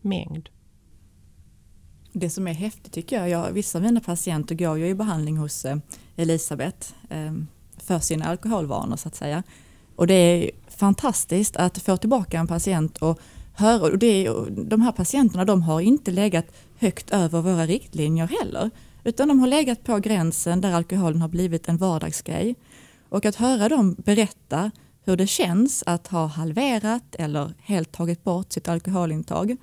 mängd. 0.00 0.48
Det 2.12 2.30
som 2.30 2.48
är 2.48 2.54
häftigt 2.54 2.92
tycker 2.92 3.16
jag, 3.16 3.28
jag 3.28 3.52
vissa 3.52 3.78
av 3.78 3.84
mina 3.84 4.00
patienter 4.00 4.54
går 4.54 4.78
ju 4.78 4.88
i 4.88 4.94
behandling 4.94 5.36
hos 5.36 5.64
eh, 5.64 5.76
Elisabeth 6.16 6.88
eh, 7.10 7.32
för 7.76 7.98
sina 7.98 8.24
alkoholvanor 8.24 8.96
så 8.96 9.08
att 9.08 9.14
säga. 9.14 9.42
Och 9.96 10.06
det 10.06 10.14
är 10.14 10.50
fantastiskt 10.76 11.56
att 11.56 11.78
få 11.78 11.96
tillbaka 11.96 12.38
en 12.38 12.46
patient 12.46 12.98
och 12.98 13.20
höra. 13.54 13.82
Och 13.82 13.98
det 13.98 14.26
är, 14.26 14.50
de 14.50 14.82
här 14.82 14.92
patienterna 14.92 15.44
de 15.44 15.62
har 15.62 15.80
inte 15.80 16.10
legat 16.10 16.46
högt 16.78 17.10
över 17.10 17.40
våra 17.40 17.66
riktlinjer 17.66 18.26
heller. 18.40 18.70
Utan 19.04 19.28
de 19.28 19.40
har 19.40 19.46
legat 19.46 19.84
på 19.84 19.98
gränsen 19.98 20.60
där 20.60 20.72
alkoholen 20.72 21.20
har 21.20 21.28
blivit 21.28 21.68
en 21.68 21.76
vardagsgrej. 21.76 22.54
Och 23.08 23.24
att 23.24 23.36
höra 23.36 23.68
dem 23.68 23.96
berätta 23.98 24.70
hur 25.04 25.16
det 25.16 25.26
känns 25.26 25.82
att 25.86 26.06
ha 26.06 26.26
halverat 26.26 27.14
eller 27.18 27.54
helt 27.58 27.92
tagit 27.92 28.24
bort 28.24 28.52
sitt 28.52 28.68
alkoholintag. 28.68 29.56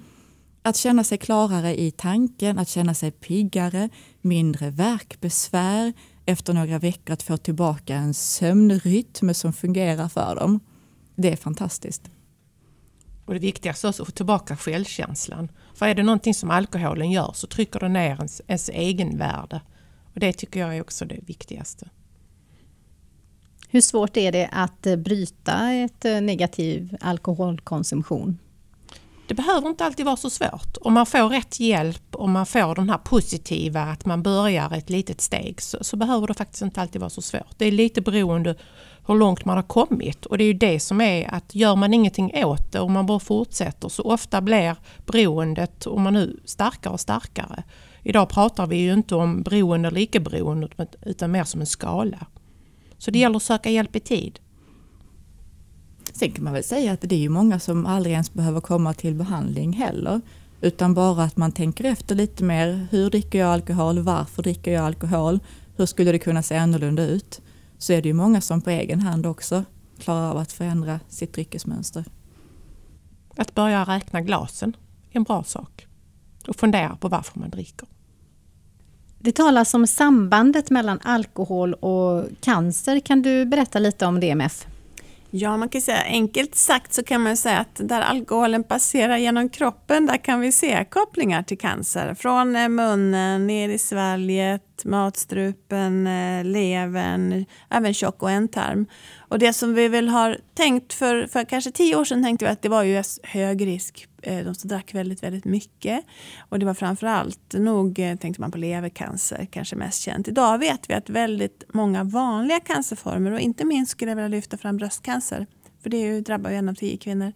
Att 0.62 0.78
känna 0.78 1.04
sig 1.04 1.18
klarare 1.18 1.82
i 1.82 1.92
tanken, 1.92 2.60
att 2.60 2.70
känna 2.70 2.94
sig 2.94 3.12
piggare, 3.12 3.90
mindre 4.22 4.70
värkbesvär, 4.70 5.94
efter 6.26 6.54
några 6.54 6.80
veckor 6.80 7.14
att 7.14 7.24
få 7.24 7.38
tillbaka 7.38 7.96
en 7.96 8.14
sömnrytm 8.14 9.34
som 9.34 9.54
fungerar 9.54 10.10
för 10.10 10.36
dem. 10.36 10.60
Det 11.16 11.32
är 11.32 11.36
fantastiskt. 11.36 12.10
Och 13.26 13.34
det 13.34 13.40
viktigaste 13.40 13.88
är 13.88 13.90
att 13.90 13.98
få 13.98 14.06
tillbaka 14.06 14.58
självkänslan. 14.58 15.52
För 15.76 15.86
är 15.86 15.96
det 15.96 16.04
någonting 16.04 16.34
som 16.34 16.52
alkoholen 16.52 17.12
gör 17.12 17.32
så 17.36 17.48
trycker 17.48 17.80
det 17.80 17.90
ner 17.90 18.16
ens, 18.16 18.42
ens 18.48 18.70
egenvärde. 18.70 19.62
Och 20.14 20.20
det 20.20 20.34
tycker 20.34 20.60
jag 20.60 20.78
är 20.78 20.82
också 20.82 21.06
det 21.06 21.20
viktigaste. 21.26 21.90
Hur 23.70 23.82
svårt 23.82 24.18
är 24.18 24.32
det 24.32 24.50
att 24.52 24.86
eh, 24.86 24.96
bryta 24.96 25.72
ett 25.72 26.06
eh, 26.06 26.22
negativ 26.22 26.98
alkoholkonsumtion? 27.02 28.40
Det 29.28 29.34
behöver 29.34 29.70
inte 29.70 29.86
alltid 29.86 30.06
vara 30.06 30.18
så 30.18 30.30
svårt. 30.30 30.78
Om 30.82 30.94
man 30.94 31.06
får 31.06 31.30
rätt 31.30 31.60
hjälp 31.60 32.16
och 32.16 32.30
man 32.30 32.46
får 32.46 32.76
den 32.76 32.90
här 32.90 32.98
positiva, 32.98 33.82
att 33.82 34.06
man 34.06 34.24
börjar 34.24 34.74
ett 34.74 34.90
litet 34.90 35.22
steg, 35.22 35.62
så, 35.62 35.78
så 35.82 35.98
behöver 35.98 36.28
det 36.28 36.34
faktiskt 36.34 36.62
inte 36.62 36.82
alltid 36.82 37.02
vara 37.02 37.10
så 37.10 37.22
svårt. 37.22 37.58
Det 37.58 37.66
är 37.66 37.72
lite 37.72 38.02
beroende 38.02 38.56
hur 39.08 39.16
långt 39.16 39.46
man 39.46 39.56
har 39.56 39.64
kommit. 39.64 40.26
Och 40.26 40.38
det 40.38 40.44
är 40.44 40.48
ju 40.48 40.54
det 40.54 40.80
som 40.80 41.02
är 41.02 41.34
att 41.34 41.56
gör 41.56 41.76
man 41.76 41.94
ingenting 41.94 42.32
åt 42.46 42.72
det 42.72 42.80
och 42.80 42.92
man 42.92 43.06
bara 43.06 43.20
fortsätter 43.20 43.90
så 43.90 44.04
ofta 44.04 44.42
blir 44.42 44.76
beroendet, 45.06 45.88
om 45.88 46.02
man 46.02 46.14
nu, 46.14 46.40
starkare 46.46 46.94
och 46.94 47.00
starkare. 47.00 47.64
Idag 48.04 48.30
pratar 48.30 48.68
vi 48.68 48.76
ju 48.76 48.94
inte 48.94 49.16
om 49.16 49.42
beroende 49.42 49.88
eller 49.88 50.02
icke-beroende 50.02 50.68
utan 51.02 51.32
mer 51.32 51.44
som 51.44 51.62
en 51.62 51.68
skala. 51.68 52.26
Så 52.98 53.12
det 53.12 53.20
gäller 53.20 53.36
att 53.36 53.44
söka 53.44 53.70
hjälp 53.70 53.96
i 53.96 54.00
tid. 54.00 54.40
Sen 56.14 56.32
kan 56.32 56.44
man 56.44 56.54
väl 56.54 56.64
säga 56.64 56.92
att 56.92 57.02
det 57.02 57.16
är 57.16 57.20
ju 57.20 57.30
många 57.30 57.60
som 57.60 57.86
aldrig 57.86 58.14
ens 58.14 58.34
behöver 58.34 58.62
komma 58.62 58.94
till 58.94 59.16
behandling 59.16 59.74
heller. 59.74 60.22
Utan 60.62 60.94
bara 60.94 61.24
att 61.24 61.38
man 61.38 61.52
tänker 61.52 61.84
efter 61.84 62.16
lite 62.16 62.44
mer. 62.44 62.88
Hur 62.92 63.10
dricker 63.10 63.40
jag 63.40 63.50
alkohol? 63.50 64.00
Varför 64.00 64.44
dricker 64.44 64.72
jag 64.72 64.86
alkohol? 64.86 65.40
Hur 65.76 65.86
skulle 65.86 66.12
det 66.12 66.20
kunna 66.20 66.44
se 66.44 66.58
annorlunda 66.58 67.04
ut? 67.04 67.42
Så 67.84 67.94
är 67.94 68.02
det 68.02 68.08
ju 68.08 68.14
många 68.14 68.42
som 68.42 68.62
på 68.62 68.70
egen 68.70 69.00
hand 69.00 69.26
också 69.26 69.64
klarar 70.00 70.30
av 70.30 70.38
att 70.38 70.52
förändra 70.52 71.00
sitt 71.10 71.34
dryckesmönster. 71.34 72.06
Att 73.36 73.56
börja 73.56 73.84
räkna 73.84 74.22
glasen 74.22 74.76
är 75.12 75.18
en 75.18 75.24
bra 75.24 75.44
sak 75.44 75.88
och 76.48 76.56
fundera 76.56 76.96
på 76.96 77.08
varför 77.08 77.40
man 77.40 77.50
dricker. 77.50 77.88
Det 79.20 79.32
talas 79.32 79.74
om 79.74 79.88
sambandet 79.88 80.70
mellan 80.70 81.00
alkohol 81.04 81.74
och 81.74 82.26
cancer. 82.42 83.00
Kan 83.00 83.22
du 83.22 83.46
berätta 83.46 83.80
lite 83.80 84.06
om 84.06 84.20
det 84.20 84.30
MF? 84.30 84.68
Ja, 85.30 85.58
man 85.58 85.70
kan 85.70 85.82
säga 85.82 86.04
enkelt 86.04 86.56
sagt 86.56 86.94
så 86.94 87.04
kan 87.04 87.22
man 87.22 87.38
säga 87.38 87.60
att 87.60 87.76
där 87.76 88.02
alkoholen 88.02 88.64
passerar 88.64 89.18
genom 89.18 89.50
kroppen, 89.50 90.06
där 90.06 90.18
kan 90.18 90.40
vi 90.40 90.52
se 90.52 90.86
kopplingar 90.90 91.44
till 91.44 91.58
cancer. 91.58 92.14
Från 92.14 92.52
munnen, 92.76 93.48
ner 93.48 93.70
i 93.70 93.78
svalget, 93.78 94.73
fett, 94.74 94.86
matstrupen, 94.86 96.08
eh, 96.08 96.44
levern, 96.44 97.46
även 97.70 97.94
tjock 97.94 98.24
och 98.24 98.32
ändtarm. 98.32 98.86
Och 99.30 99.40
det 99.40 99.54
som 99.54 99.74
vi 99.74 99.88
väl 99.88 100.10
har 100.10 100.38
tänkt 100.54 100.94
för, 100.94 101.28
för 101.28 101.46
kanske 101.46 101.72
tio 101.72 101.96
år 101.96 102.06
sedan 102.06 102.24
tänkte 102.24 102.46
vi 102.46 102.52
att 102.52 102.62
det 102.62 102.70
var 102.70 102.84
ju 102.84 103.04
hög 103.24 103.68
risk, 103.68 104.08
eh, 104.22 104.46
de 104.46 104.56
som 104.56 104.68
drack 104.68 104.94
väldigt, 104.94 105.24
väldigt 105.24 105.46
mycket. 105.46 106.06
Och 106.50 106.60
det 106.60 106.66
var 106.66 106.74
framförallt 106.74 107.54
nog, 107.54 108.00
eh, 108.00 108.16
tänkte 108.16 108.42
man 108.42 108.52
på 108.52 108.58
levercancer, 108.58 109.48
kanske 109.52 109.76
mest 109.76 110.02
känt. 110.02 110.28
Idag 110.28 110.58
vet 110.58 110.90
vi 110.90 110.94
att 110.94 111.10
väldigt 111.10 111.64
många 111.74 112.04
vanliga 112.04 112.60
cancerformer 112.60 113.32
och 113.32 113.40
inte 113.40 113.66
minst 113.66 113.92
skulle 113.92 114.12
jag 114.12 114.16
vilja 114.16 114.28
lyfta 114.28 114.58
fram 114.58 114.78
bröstcancer, 114.78 115.48
för 115.84 115.90
det 115.90 115.98
ju, 115.98 116.22
drabbar 116.22 116.50
ju 116.50 116.56
en 116.56 116.70
av 116.70 116.74
tio 116.76 116.98
kvinnor. 116.98 117.34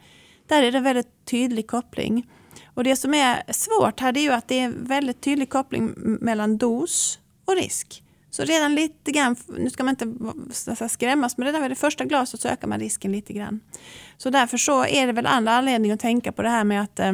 Där 0.48 0.64
är 0.64 0.72
det 0.72 0.78
en 0.78 0.84
väldigt 0.84 1.26
tydlig 1.26 1.68
koppling. 1.68 2.26
Och 2.74 2.84
det 2.84 2.96
som 2.96 3.14
är 3.14 3.44
svårt 3.54 4.00
här 4.00 4.18
är 4.18 4.22
ju 4.22 4.32
att 4.32 4.48
det 4.48 4.60
är 4.60 4.64
en 4.64 4.84
väldigt 4.88 5.22
tydlig 5.22 5.50
koppling 5.50 5.94
mellan 5.98 6.58
dos 6.58 7.20
och 7.48 7.56
risk. 7.56 8.04
Så 8.30 8.44
redan 8.44 8.76
lite 8.76 9.12
grann, 9.12 9.36
nu 9.58 9.70
ska 9.70 9.84
man 9.84 9.96
inte 10.00 10.90
skrämmas, 10.90 11.38
men 11.38 11.46
redan 11.46 11.62
vid 11.62 11.72
det 11.72 11.76
första 11.76 12.06
glaset 12.06 12.42
så 12.42 12.48
ökar 12.48 12.68
man 12.68 12.80
risken 12.80 13.12
lite 13.12 13.34
grann. 13.34 13.60
Så 14.18 14.30
därför 14.30 14.58
så 14.58 14.86
är 14.86 15.08
det 15.08 15.14
väl 15.14 15.26
andra 15.26 15.52
anledning 15.52 15.92
att 15.92 16.00
tänka 16.00 16.32
på 16.32 16.42
det 16.42 16.50
här 16.50 16.64
med 16.64 16.82
att 16.82 17.00
eh, 17.00 17.14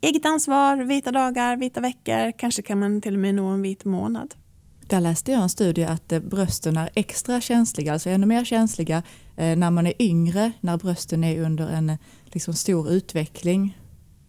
eget 0.00 0.26
ansvar, 0.26 0.76
vita 0.76 1.12
dagar, 1.12 1.56
vita 1.56 1.80
veckor, 1.80 2.32
kanske 2.38 2.62
kan 2.62 2.78
man 2.78 3.00
till 3.00 3.14
och 3.14 3.20
med 3.20 3.34
nå 3.34 3.46
en 3.46 3.62
vit 3.62 3.84
månad. 3.84 4.34
Där 4.80 5.00
läste 5.00 5.32
jag 5.32 5.42
en 5.42 5.48
studie 5.48 5.84
att 5.84 6.12
eh, 6.12 6.20
brösten 6.20 6.76
är 6.76 6.90
extra 6.94 7.40
känsliga, 7.40 7.92
alltså 7.92 8.10
ännu 8.10 8.26
mer 8.26 8.44
känsliga 8.44 9.02
eh, 9.36 9.56
när 9.56 9.70
man 9.70 9.86
är 9.86 10.02
yngre, 10.02 10.52
när 10.60 10.76
brösten 10.76 11.24
är 11.24 11.40
under 11.40 11.68
en 11.68 11.90
eh, 11.90 11.98
liksom, 12.24 12.54
stor 12.54 12.90
utveckling. 12.90 13.78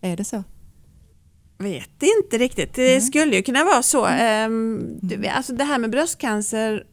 Är 0.02 0.18
det 0.18 0.24
så? 0.24 0.44
Vet 1.62 2.04
inte 2.04 2.38
riktigt. 2.38 2.74
Det 2.74 2.92
mm. 2.92 3.02
skulle 3.02 3.36
ju 3.36 3.42
kunna 3.42 3.64
vara 3.64 3.84
så. 3.84 4.08
Um, 4.08 5.00
alltså 5.36 5.54
det 5.54 5.64
här 5.64 5.80
med 5.80 5.90
bröstcancer 5.90 6.86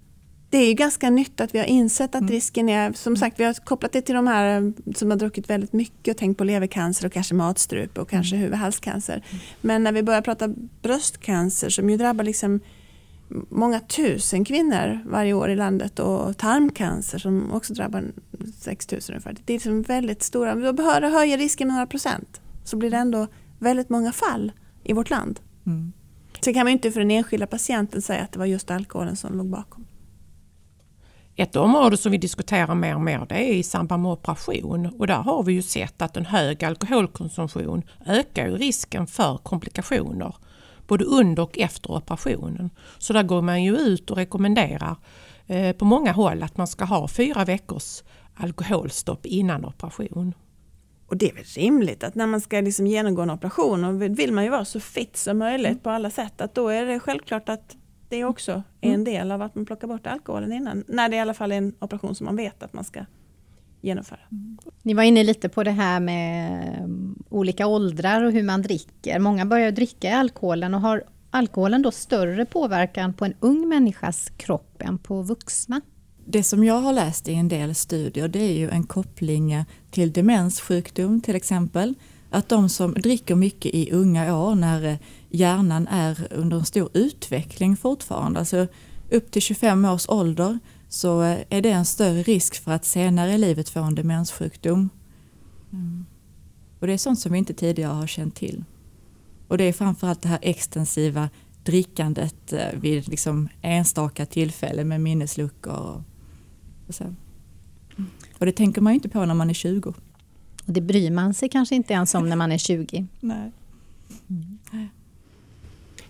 det 0.50 0.58
är 0.58 0.66
ju 0.66 0.74
ganska 0.74 1.10
nytt 1.10 1.40
att 1.40 1.54
vi 1.54 1.58
har 1.58 1.66
insett 1.66 2.14
att 2.14 2.20
mm. 2.20 2.32
risken 2.32 2.68
är, 2.68 2.92
som 2.92 3.16
sagt 3.16 3.40
vi 3.40 3.44
har 3.44 3.54
kopplat 3.54 3.92
det 3.92 4.02
till 4.02 4.14
de 4.14 4.26
här 4.26 4.56
ehm, 4.56 4.74
som 4.94 5.10
har 5.10 5.18
druckit 5.18 5.50
väldigt 5.50 5.72
mycket 5.72 6.14
och 6.14 6.18
tänkt 6.18 6.38
på 6.38 6.44
levercancer 6.44 7.06
och 7.06 7.12
kanske 7.12 7.34
matstrupe 7.34 8.00
och 8.00 8.10
kanske 8.10 8.36
mm. 8.36 8.42
huvudhalscancer. 8.44 9.14
Mm. 9.14 9.42
Men 9.60 9.82
när 9.84 9.92
vi 9.92 10.02
börjar 10.02 10.22
prata 10.22 10.48
bröstcancer 10.82 11.68
som 11.68 11.90
ju 11.90 11.96
drabbar 11.96 12.24
liksom 12.24 12.60
många 13.48 13.80
tusen 13.80 14.44
kvinnor 14.44 14.98
varje 15.06 15.32
år 15.32 15.50
i 15.50 15.56
landet 15.56 15.98
och 15.98 16.36
tarmcancer 16.36 17.18
som 17.18 17.52
också 17.52 17.74
drabbar 17.74 18.04
6 18.60 18.92
000 18.92 19.00
ungefär. 19.08 19.36
Det 19.44 19.52
är 19.52 19.54
liksom 19.54 19.82
väldigt 19.82 20.22
stora, 20.22 20.54
då 20.54 20.72
behöver 20.72 21.10
höja 21.10 21.36
risken 21.36 21.68
med 21.68 21.74
några 21.74 21.86
procent 21.86 22.40
så 22.64 22.76
blir 22.76 22.90
det 22.90 22.96
ändå 22.96 23.26
väldigt 23.58 23.88
många 23.88 24.12
fall 24.12 24.52
i 24.84 24.92
vårt 24.92 25.10
land. 25.10 25.40
Mm. 25.66 25.92
Sen 26.40 26.54
kan 26.54 26.64
man 26.64 26.72
inte 26.72 26.90
för 26.90 27.00
den 27.00 27.10
enskilda 27.10 27.46
patienten 27.46 28.02
säga 28.02 28.22
att 28.22 28.32
det 28.32 28.38
var 28.38 28.46
just 28.46 28.70
alkoholen 28.70 29.16
som 29.16 29.38
låg 29.38 29.50
bakom. 29.50 29.86
Ett 31.36 31.56
område 31.56 31.96
som 31.96 32.12
vi 32.12 32.18
diskuterar 32.18 32.74
mer 32.74 32.94
och 32.94 33.00
mer 33.00 33.26
det 33.28 33.34
är 33.34 33.54
i 33.54 33.62
samband 33.62 34.02
med 34.02 34.12
operation 34.12 34.86
och 34.98 35.06
där 35.06 35.22
har 35.22 35.42
vi 35.42 35.52
ju 35.52 35.62
sett 35.62 36.02
att 36.02 36.16
en 36.16 36.26
hög 36.26 36.64
alkoholkonsumtion 36.64 37.82
ökar 38.06 38.50
risken 38.50 39.06
för 39.06 39.36
komplikationer 39.36 40.34
både 40.86 41.04
under 41.04 41.42
och 41.42 41.58
efter 41.58 41.90
operationen. 41.90 42.70
Så 42.98 43.12
där 43.12 43.22
går 43.22 43.42
man 43.42 43.64
ju 43.64 43.76
ut 43.76 44.10
och 44.10 44.16
rekommenderar 44.16 44.96
eh, 45.46 45.76
på 45.76 45.84
många 45.84 46.12
håll 46.12 46.42
att 46.42 46.56
man 46.56 46.66
ska 46.66 46.84
ha 46.84 47.08
fyra 47.08 47.44
veckors 47.44 48.02
alkoholstopp 48.34 49.26
innan 49.26 49.64
operation. 49.64 50.34
Och 51.08 51.16
det 51.16 51.30
är 51.30 51.34
väl 51.34 51.44
rimligt 51.44 52.04
att 52.04 52.14
när 52.14 52.26
man 52.26 52.40
ska 52.40 52.60
liksom 52.60 52.86
genomgå 52.86 53.22
en 53.22 53.30
operation 53.30 53.84
och 53.84 54.02
vill 54.02 54.32
man 54.32 54.44
ju 54.44 54.50
vara 54.50 54.64
så 54.64 54.80
fit 54.80 55.16
som 55.16 55.38
möjligt 55.38 55.66
mm. 55.66 55.78
på 55.78 55.90
alla 55.90 56.10
sätt 56.10 56.40
att 56.40 56.54
då 56.54 56.68
är 56.68 56.86
det 56.86 57.00
självklart 57.00 57.48
att 57.48 57.76
det 58.08 58.24
också 58.24 58.52
är 58.80 58.88
en 58.88 58.94
mm. 58.94 59.04
del 59.04 59.32
av 59.32 59.42
att 59.42 59.54
man 59.54 59.66
plockar 59.66 59.88
bort 59.88 60.06
alkoholen 60.06 60.52
innan. 60.52 60.84
När 60.88 61.08
det 61.08 61.16
i 61.16 61.18
alla 61.18 61.34
fall 61.34 61.52
är 61.52 61.56
en 61.56 61.74
operation 61.78 62.14
som 62.14 62.24
man 62.24 62.36
vet 62.36 62.62
att 62.62 62.72
man 62.72 62.84
ska 62.84 63.04
genomföra. 63.80 64.20
Mm. 64.32 64.58
Ni 64.82 64.94
var 64.94 65.02
inne 65.02 65.24
lite 65.24 65.48
på 65.48 65.64
det 65.64 65.70
här 65.70 66.00
med 66.00 66.84
um, 66.84 67.24
olika 67.28 67.66
åldrar 67.66 68.24
och 68.24 68.32
hur 68.32 68.42
man 68.42 68.62
dricker. 68.62 69.18
Många 69.18 69.46
börjar 69.46 69.72
dricka 69.72 70.16
alkoholen 70.16 70.74
och 70.74 70.80
har 70.80 71.04
alkoholen 71.30 71.82
då 71.82 71.90
större 71.90 72.44
påverkan 72.46 73.14
på 73.14 73.24
en 73.24 73.34
ung 73.40 73.68
människas 73.68 74.30
kropp 74.36 74.82
än 74.82 74.98
på 74.98 75.22
vuxna? 75.22 75.80
Det 76.30 76.42
som 76.42 76.64
jag 76.64 76.80
har 76.80 76.92
läst 76.92 77.28
i 77.28 77.34
en 77.34 77.48
del 77.48 77.74
studier 77.74 78.28
det 78.28 78.38
är 78.38 78.52
ju 78.52 78.70
en 78.70 78.82
koppling 78.82 79.52
eh, 79.52 79.64
till 79.90 80.12
demenssjukdom 80.12 81.20
till 81.20 81.34
exempel. 81.34 81.94
Att 82.30 82.48
de 82.48 82.68
som 82.68 82.94
dricker 82.94 83.34
mycket 83.34 83.74
i 83.74 83.90
unga 83.92 84.36
år 84.36 84.54
när 84.54 84.84
eh, 84.84 84.96
hjärnan 85.28 85.88
är 85.88 86.28
under 86.30 86.56
en 86.56 86.64
stor 86.64 86.88
utveckling 86.94 87.76
fortfarande, 87.76 88.38
alltså 88.38 88.66
upp 89.10 89.30
till 89.30 89.42
25 89.42 89.84
års 89.84 90.08
ålder, 90.08 90.58
så 90.88 91.22
eh, 91.22 91.38
är 91.48 91.62
det 91.62 91.70
en 91.70 91.84
större 91.84 92.22
risk 92.22 92.64
för 92.64 92.72
att 92.72 92.84
senare 92.84 93.32
i 93.32 93.38
livet 93.38 93.68
få 93.68 93.80
en 93.80 93.94
demenssjukdom. 93.94 94.88
Mm. 95.72 96.06
Och 96.80 96.86
det 96.86 96.92
är 96.92 96.98
sånt 96.98 97.20
som 97.20 97.32
vi 97.32 97.38
inte 97.38 97.54
tidigare 97.54 97.92
har 97.92 98.06
känt 98.06 98.36
till. 98.36 98.64
Och 99.48 99.58
det 99.58 99.64
är 99.64 99.72
framförallt 99.72 100.22
det 100.22 100.28
här 100.28 100.38
extensiva 100.42 101.28
drickandet 101.64 102.52
vid 102.72 103.08
liksom 103.08 103.48
enstaka 103.62 104.26
tillfällen 104.26 104.88
med 104.88 105.00
minnesluckor 105.00 106.02
och 106.88 106.94
så. 106.94 107.14
Och 108.38 108.46
det 108.46 108.52
tänker 108.52 108.80
man 108.80 108.92
ju 108.92 108.94
inte 108.94 109.08
på 109.08 109.24
när 109.24 109.34
man 109.34 109.50
är 109.50 109.54
20. 109.54 109.94
Och 110.66 110.72
det 110.72 110.80
bryr 110.80 111.10
man 111.10 111.34
sig 111.34 111.48
kanske 111.48 111.74
inte 111.74 111.92
ens 111.92 112.14
om 112.14 112.28
när 112.28 112.36
man 112.36 112.52
är 112.52 112.58
20. 112.58 113.06
Nej. 113.20 113.52
Mm. 114.30 114.88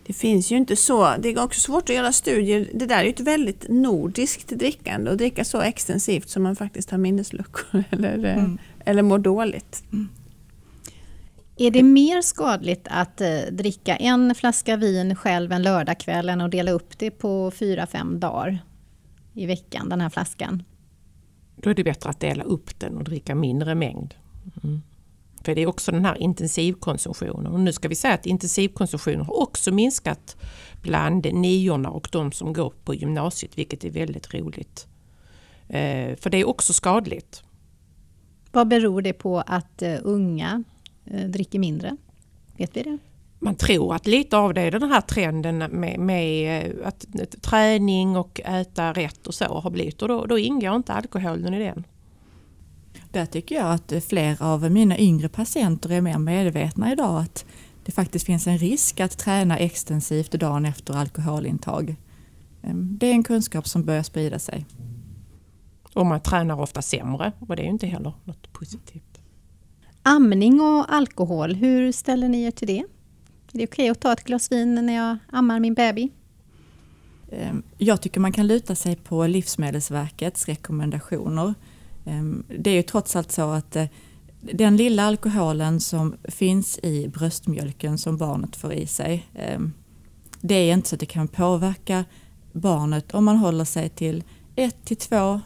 Det 0.07 0.15
finns 0.15 0.53
ju 0.53 0.57
inte 0.57 0.77
så, 0.77 1.17
det 1.19 1.29
är 1.29 1.43
också 1.43 1.61
svårt 1.61 1.91
att 1.91 1.97
göra 1.97 2.13
studier. 2.13 2.71
Det 2.75 2.87
där 2.87 2.99
är 2.99 3.05
ju 3.05 3.11
ett 3.11 3.21
väldigt 3.21 3.69
nordiskt 3.69 4.49
drickande 4.49 5.11
och 5.11 5.17
dricka 5.17 5.45
så 5.45 5.61
extensivt 5.61 6.29
som 6.29 6.43
man 6.43 6.57
faktiskt 6.57 6.91
har 6.91 6.99
minnesluckor 6.99 7.85
eller, 7.91 8.25
eh, 8.25 8.39
mm. 8.39 8.59
eller 8.85 9.03
mår 9.03 9.19
dåligt. 9.19 9.85
Mm. 9.93 10.09
Är 11.57 11.71
det 11.71 11.83
mer 11.83 12.23
skadligt 12.23 12.87
att 12.91 13.21
eh, 13.21 13.39
dricka 13.51 13.97
en 13.97 14.35
flaska 14.35 14.77
vin 14.77 15.17
själv 15.17 15.53
en 15.53 15.63
lördagkväll 15.63 16.29
än 16.29 16.41
att 16.41 16.51
dela 16.51 16.71
upp 16.71 16.99
det 16.99 17.11
på 17.11 17.51
fyra 17.51 17.87
fem 17.87 18.21
dagar 18.21 18.59
i 19.39 19.47
veckan, 19.47 19.89
den 19.89 20.01
här 20.01 20.11
flaskan? 20.11 20.63
Då 21.57 21.71
är 21.71 21.75
det 21.75 21.85
bättre 21.85 22.11
att 22.11 22.21
dela 22.21 22.45
upp 22.45 22.81
den 22.81 22.97
och 22.97 23.05
dricka 23.05 23.35
mindre 23.35 23.75
mängd. 23.75 24.15
Mm. 24.63 24.83
För 25.45 25.55
det 25.55 25.63
är 25.63 25.67
också 25.67 25.93
den 25.93 26.05
här 26.05 26.23
intensivkonsumtionen. 26.23 27.47
Och 27.53 27.61
nu 27.61 27.73
ska 27.73 27.89
vi 27.89 27.95
säga 27.95 28.15
att 28.15 28.27
intensivkonsumtionen 28.27 29.21
har 29.21 29.41
också 29.43 29.73
minskat 29.73 30.37
bland 30.83 31.35
niorna 31.35 31.91
och 31.91 32.09
de 32.13 32.33
som 32.33 32.53
går 32.53 32.73
på 32.85 32.95
gymnasiet, 32.95 33.59
vilket 33.59 33.85
är 33.85 33.91
väldigt 33.91 34.35
roligt. 34.35 34.87
Eh, 35.69 36.17
för 36.17 36.31
det 36.31 36.39
är 36.39 36.49
också 36.49 36.73
skadligt. 36.73 37.43
Vad 38.53 38.69
beror 38.69 39.03
det 39.03 39.13
på 39.13 39.41
att 39.41 39.83
uh, 39.83 39.97
unga 40.03 40.65
uh, 41.15 41.27
dricker 41.27 41.59
mindre? 41.59 41.97
Vet 42.57 42.77
vi 42.77 42.83
det? 42.83 42.99
Man 43.39 43.55
tror 43.55 43.95
att 43.95 44.07
lite 44.07 44.37
av 44.37 44.55
det 44.55 44.61
är 44.61 44.71
den 44.71 44.91
här 44.91 45.01
trenden 45.01 45.59
med, 45.59 45.99
med 45.99 46.65
eh, 46.67 46.87
att 46.87 47.07
träning 47.43 48.17
och 48.17 48.41
äta 48.45 48.93
rätt 48.93 49.27
och 49.27 49.35
så 49.35 49.45
har 49.45 49.71
blivit 49.71 50.03
och 50.03 50.09
då, 50.09 50.27
då 50.27 50.39
ingår 50.39 50.77
inte 50.77 50.93
alkoholen 50.93 51.55
i 51.55 51.59
den. 51.59 51.85
Där 53.11 53.27
tycker 53.27 53.55
jag 53.55 53.73
att 53.73 54.05
flera 54.09 54.47
av 54.47 54.71
mina 54.71 54.99
yngre 54.99 55.29
patienter 55.29 55.93
är 55.93 56.01
mer 56.01 56.19
medvetna 56.19 56.93
idag 56.93 57.21
att 57.21 57.45
det 57.85 57.93
faktiskt 57.93 58.27
finns 58.27 58.47
en 58.47 58.59
risk 58.59 59.01
att 59.01 59.19
träna 59.19 59.59
extensivt 59.59 60.33
dagen 60.33 60.65
efter 60.65 60.95
alkoholintag. 60.95 61.97
Ehm, 62.63 62.99
det 62.99 63.07
är 63.07 63.13
en 63.13 63.25
kunskap 63.25 63.69
som 63.69 63.85
börjar 63.85 64.03
sprida 64.03 64.39
sig. 64.39 64.67
Och 65.95 66.07
man 66.07 66.21
tränar 66.21 66.61
ofta 66.61 66.83
sämre 66.83 67.33
och 67.39 67.57
det 67.57 67.63
är 67.63 67.65
ju 67.65 67.71
inte 67.71 67.87
heller 67.87 68.13
något 68.25 68.53
positivt. 68.53 69.21
Amning 70.03 70.61
och 70.61 70.93
alkohol, 70.93 71.55
hur 71.55 71.93
ställer 71.93 72.29
ni 72.29 72.43
er 72.43 72.51
till 72.51 72.67
det? 72.67 72.85
Är 73.53 73.59
det 73.59 73.65
okej 73.65 73.67
okay 73.67 73.89
att 73.89 74.01
ta 74.01 74.13
ett 74.13 74.25
glas 74.25 74.53
vin 74.53 74.75
när 74.75 74.95
jag 74.95 75.19
ammar 75.33 75.61
min 75.61 75.75
baby? 75.75 76.11
Ehm, 77.33 77.63
jag 77.79 78.01
tycker 78.01 78.21
man 78.21 78.33
kan 78.33 78.47
luta 78.47 78.75
sig 78.75 78.97
på 78.97 79.27
Livsmedelsverkets 79.27 80.47
rekommendationer. 80.47 81.55
Ehm, 82.05 82.45
det 82.59 82.71
är 82.71 82.75
ju 82.75 82.83
trots 82.83 83.17
allt 83.17 83.33
så 83.33 83.51
att 83.51 83.77
eh, 83.77 83.87
den 84.41 84.77
lilla 84.77 85.05
alkoholen 85.05 85.81
som 85.81 86.15
finns 86.25 86.79
i 86.83 87.09
bröstmjölken 87.09 87.99
som 87.99 88.17
barnet 88.17 88.57
får 88.57 88.73
i 88.73 88.87
sig, 88.87 89.27
ehm, 89.35 89.73
det 90.41 90.55
är 90.55 90.75
inte 90.75 90.89
så 90.89 90.97
att 90.97 91.01
det 91.01 91.07
kan 91.07 91.29
påverka 91.29 92.05
barnet 92.53 93.15
om 93.15 93.25
man 93.25 93.37
håller 93.37 93.65
sig 93.65 93.89
till 93.89 94.25
ett 94.57 94.85
till 94.85 94.97
två 94.97 95.41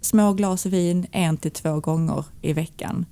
små 0.00 0.32
glas 0.32 0.66
vin 0.66 1.06
en 1.12 1.36
till 1.36 1.50
två 1.50 1.80
gånger 1.80 2.24
i 2.42 2.52
veckan. 2.52 3.06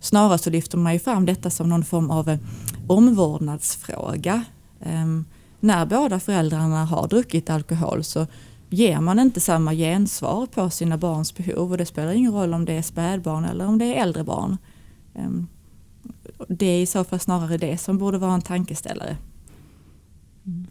Snarare 0.00 0.38
så 0.38 0.50
lyfter 0.50 0.78
man 0.78 0.92
ju 0.92 0.98
fram 0.98 1.26
detta 1.26 1.50
som 1.50 1.68
någon 1.68 1.84
form 1.84 2.10
av 2.10 2.28
eh, 2.28 2.38
omvårdnadsfråga. 2.86 4.44
Ehm, 4.80 5.24
när 5.60 5.86
båda 5.86 6.20
föräldrarna 6.20 6.84
har 6.84 7.08
druckit 7.08 7.50
alkohol 7.50 8.04
så 8.04 8.26
ger 8.70 9.00
man 9.00 9.18
inte 9.18 9.40
samma 9.40 9.74
gensvar 9.74 10.46
på 10.46 10.70
sina 10.70 10.98
barns 10.98 11.34
behov 11.34 11.70
och 11.70 11.78
det 11.78 11.86
spelar 11.86 12.12
ingen 12.12 12.32
roll 12.32 12.54
om 12.54 12.64
det 12.64 12.72
är 12.72 12.82
spädbarn 12.82 13.44
eller 13.44 13.66
om 13.66 13.78
det 13.78 13.84
är 13.84 14.02
äldre 14.02 14.24
barn. 14.24 14.56
Ehm, 15.14 15.46
det 16.48 16.66
är 16.66 16.82
i 16.82 16.86
så 16.86 17.04
fall 17.04 17.20
snarare 17.20 17.56
det 17.56 17.78
som 17.78 17.98
borde 17.98 18.18
vara 18.18 18.34
en 18.34 18.42
tankeställare. 18.42 19.16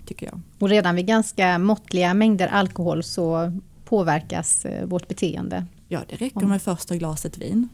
Tycker 0.06 0.26
jag. 0.26 0.39
Och 0.60 0.69
redan 0.69 0.95
vid 0.95 1.06
ganska 1.06 1.58
måttliga 1.58 2.13
mängder 2.13 2.47
alkohol 2.47 3.04
så 3.04 3.52
påverkas 3.86 4.65
eh, 4.65 4.86
vårt 4.86 5.08
beteende. 5.08 5.65
Ja, 5.88 6.02
det 6.10 6.15
räcker 6.15 6.45
med 6.45 6.62
första 6.62 6.95
glaset 6.95 7.38
vin. 7.38 7.69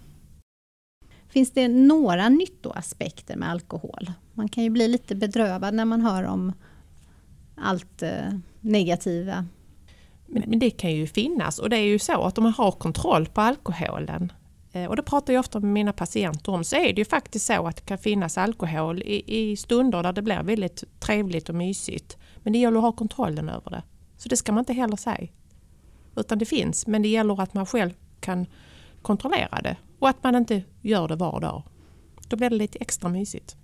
Finns 1.37 1.51
det 1.51 1.67
några 1.67 2.29
nyttoaspekter 2.29 3.35
med 3.35 3.49
alkohol? 3.49 4.11
Man 4.33 4.49
kan 4.49 4.63
ju 4.63 4.69
bli 4.69 4.87
lite 4.87 5.15
bedrövad 5.15 5.73
när 5.73 5.85
man 5.85 6.01
hör 6.01 6.23
om 6.23 6.53
allt 7.55 8.03
eh, 8.03 8.33
negativa. 8.61 9.45
Men, 10.25 10.43
men, 10.47 10.59
det 10.59 10.69
kan 10.69 10.91
ju 10.91 11.07
finnas 11.07 11.59
och 11.59 11.69
det 11.69 11.77
är 11.77 11.85
ju 11.85 11.99
så 11.99 12.23
att 12.23 12.37
om 12.37 12.43
man 12.43 12.53
har 12.53 12.71
kontroll 12.71 13.25
på 13.25 13.41
alkoholen 13.41 14.31
eh, 14.71 14.85
och 14.85 14.95
det 14.95 15.03
pratar 15.03 15.33
jag 15.33 15.39
ofta 15.39 15.59
med 15.59 15.71
mina 15.71 15.93
patienter 15.93 16.51
om, 16.51 16.63
så 16.63 16.75
är 16.75 16.93
det 16.93 17.01
ju 17.01 17.05
faktiskt 17.05 17.45
så 17.45 17.67
att 17.67 17.75
det 17.75 17.85
kan 17.85 17.97
finnas 17.97 18.37
alkohol 18.37 19.01
i, 19.01 19.23
i 19.51 19.55
stunder 19.55 20.03
där 20.03 20.13
det 20.13 20.21
blir 20.21 20.43
väldigt 20.43 20.83
trevligt 20.99 21.49
och 21.49 21.55
mysigt. 21.55 22.17
Men 22.37 22.53
det 22.53 22.59
gäller 22.59 22.77
att 22.77 22.83
ha 22.83 22.91
kontrollen 22.91 23.49
över 23.49 23.71
det. 23.71 23.83
Så 24.17 24.29
det 24.29 24.37
ska 24.37 24.51
man 24.51 24.61
inte 24.61 24.73
heller 24.73 24.97
säga. 24.97 25.27
Utan 26.15 26.37
det 26.37 26.45
finns, 26.45 26.87
men 26.87 27.01
det 27.01 27.07
gäller 27.07 27.41
att 27.41 27.53
man 27.53 27.65
själv 27.65 27.91
kan 28.19 28.45
kontrollera 29.01 29.61
det 29.61 29.77
och 29.99 30.09
att 30.09 30.23
man 30.23 30.35
inte 30.35 30.63
gör 30.81 31.07
det 31.07 31.15
var 31.15 31.39
dag. 31.39 31.63
Då 32.27 32.37
blir 32.37 32.49
det 32.49 32.55
lite 32.55 32.79
extra 32.79 33.09
mysigt. 33.09 33.55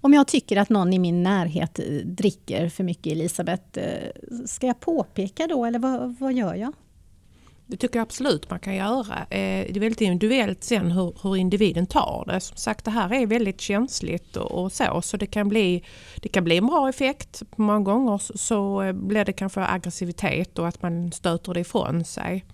Om 0.00 0.14
jag 0.14 0.28
tycker 0.28 0.56
att 0.56 0.68
någon 0.68 0.92
i 0.92 0.98
min 0.98 1.22
närhet 1.22 1.80
dricker 2.04 2.68
för 2.68 2.84
mycket 2.84 3.12
Elisabeth, 3.12 3.78
eh, 3.78 4.10
ska 4.46 4.66
jag 4.66 4.80
påpeka 4.80 5.46
då 5.46 5.64
eller 5.64 5.78
vad, 5.78 6.16
vad 6.18 6.32
gör 6.32 6.54
jag? 6.54 6.72
Det 7.66 7.76
tycker 7.76 7.98
jag 7.98 8.02
absolut 8.02 8.50
man 8.50 8.60
kan 8.60 8.74
göra. 8.74 9.18
Eh, 9.30 9.66
det 9.72 9.76
är 9.76 9.80
väldigt 9.80 10.00
individuellt 10.00 10.64
sen 10.64 10.90
hur, 10.90 11.14
hur, 11.22 11.36
individen 11.36 11.86
tar 11.86 12.24
det. 12.26 12.40
Som 12.40 12.56
sagt 12.56 12.84
det 12.84 12.90
här 12.90 13.12
är 13.12 13.26
väldigt 13.26 13.60
känsligt 13.60 14.36
och, 14.36 14.62
och, 14.62 14.72
så 14.72 15.02
så 15.02 15.16
det 15.16 15.26
kan, 15.26 15.48
bli, 15.48 15.84
det 16.16 16.28
kan 16.28 16.44
bli 16.44 16.56
en 16.56 16.66
bra 16.66 16.88
effekt. 16.88 17.42
Många 17.56 17.80
gånger 17.80 18.18
så, 18.18 18.38
så 18.38 18.92
blir 18.92 19.24
det 19.24 19.32
kanske 19.32 19.60
aggressivitet 19.60 20.58
och 20.58 20.68
att 20.68 20.82
man 20.82 21.12
stöter 21.12 21.54
det 21.54 21.60
ifrån 21.60 22.04
sig. 22.04 22.44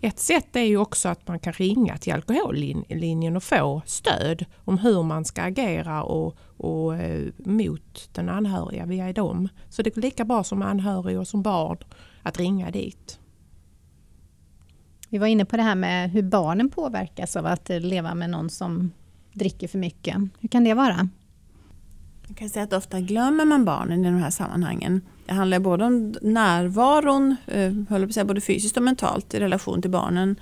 Ett 0.00 0.18
sätt 0.18 0.56
är 0.56 0.60
ju 0.60 0.76
också 0.76 1.08
att 1.08 1.28
man 1.28 1.38
kan 1.38 1.52
ringa 1.52 1.96
till 1.98 2.12
alkohollinjen 2.12 3.36
och 3.36 3.42
få 3.42 3.82
stöd 3.86 4.44
om 4.64 4.78
hur 4.78 5.02
man 5.02 5.24
ska 5.24 5.42
agera 5.42 6.02
och, 6.02 6.36
och 6.56 6.96
eh, 6.96 7.26
mot 7.38 8.08
den 8.12 8.28
anhöriga 8.28 8.86
via 8.86 9.12
dem. 9.12 9.48
Så 9.68 9.82
det 9.82 9.96
är 9.96 10.00
lika 10.00 10.24
bra 10.24 10.44
som 10.44 10.62
anhörig 10.62 11.18
och 11.18 11.28
som 11.28 11.42
barn 11.42 11.78
att 12.22 12.38
ringa 12.38 12.70
dit. 12.70 13.18
Vi 15.08 15.18
var 15.18 15.26
inne 15.26 15.44
på 15.44 15.56
det 15.56 15.62
här 15.62 15.74
med 15.74 16.10
hur 16.10 16.22
barnen 16.22 16.70
påverkas 16.70 17.36
av 17.36 17.46
att 17.46 17.68
leva 17.68 18.14
med 18.14 18.30
någon 18.30 18.50
som 18.50 18.92
dricker 19.32 19.68
för 19.68 19.78
mycket. 19.78 20.16
Hur 20.38 20.48
kan 20.48 20.64
det 20.64 20.74
vara? 20.74 21.08
Jag 22.28 22.36
kan 22.36 22.48
säga 22.48 22.64
att 22.64 22.72
ofta 22.72 23.00
glömmer 23.00 23.44
man 23.44 23.64
barnen 23.64 24.04
i 24.04 24.04
de 24.04 24.18
här 24.18 24.30
sammanhangen. 24.30 25.00
Det 25.26 25.32
handlar 25.32 25.58
både 25.58 25.84
om 25.84 26.14
närvaron, 26.22 27.36
eh, 27.46 27.72
på 27.88 28.12
säga, 28.12 28.24
både 28.24 28.40
fysiskt 28.40 28.76
och 28.76 28.82
mentalt 28.82 29.34
i 29.34 29.40
relation 29.40 29.82
till 29.82 29.90
barnen. 29.90 30.36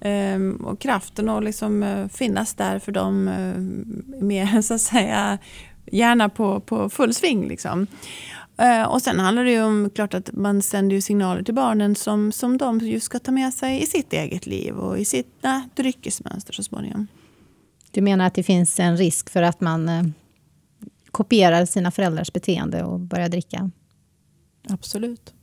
Ehm, 0.00 0.56
och 0.56 0.80
kraften 0.80 1.28
att 1.28 1.44
liksom 1.44 1.82
eh, 1.82 2.08
finnas 2.08 2.54
där 2.54 2.78
för 2.78 2.92
dem 2.92 3.28
eh, 3.28 3.58
med 4.22 4.64
så 4.64 4.74
att 4.74 4.80
säga 4.80 5.38
gärna 5.92 6.28
på, 6.28 6.60
på 6.60 6.90
full 6.90 7.14
sving. 7.14 7.48
Liksom. 7.48 7.86
Och 8.88 9.02
sen 9.02 9.20
handlar 9.20 9.44
det 9.44 9.50
ju 9.50 9.62
om 9.62 9.90
klart 9.94 10.14
att 10.14 10.32
man 10.32 10.62
sänder 10.62 10.96
ju 10.96 11.00
signaler 11.00 11.42
till 11.42 11.54
barnen 11.54 11.96
som, 11.96 12.32
som 12.32 12.58
de 12.58 12.78
just 12.78 13.06
ska 13.06 13.18
ta 13.18 13.32
med 13.32 13.54
sig 13.54 13.82
i 13.82 13.86
sitt 13.86 14.12
eget 14.12 14.46
liv 14.46 14.74
och 14.74 14.98
i 14.98 15.04
sitt 15.04 15.44
dryckesmönster 15.74 16.52
så 16.52 16.62
småningom. 16.62 17.06
Du 17.90 18.00
menar 18.00 18.26
att 18.26 18.34
det 18.34 18.42
finns 18.42 18.80
en 18.80 18.96
risk 18.96 19.30
för 19.30 19.42
att 19.42 19.60
man 19.60 20.12
kopierar 21.10 21.64
sina 21.64 21.90
föräldrars 21.90 22.32
beteende 22.32 22.84
och 22.84 23.00
börjar 23.00 23.28
dricka? 23.28 23.70
Absolut. 24.68 25.34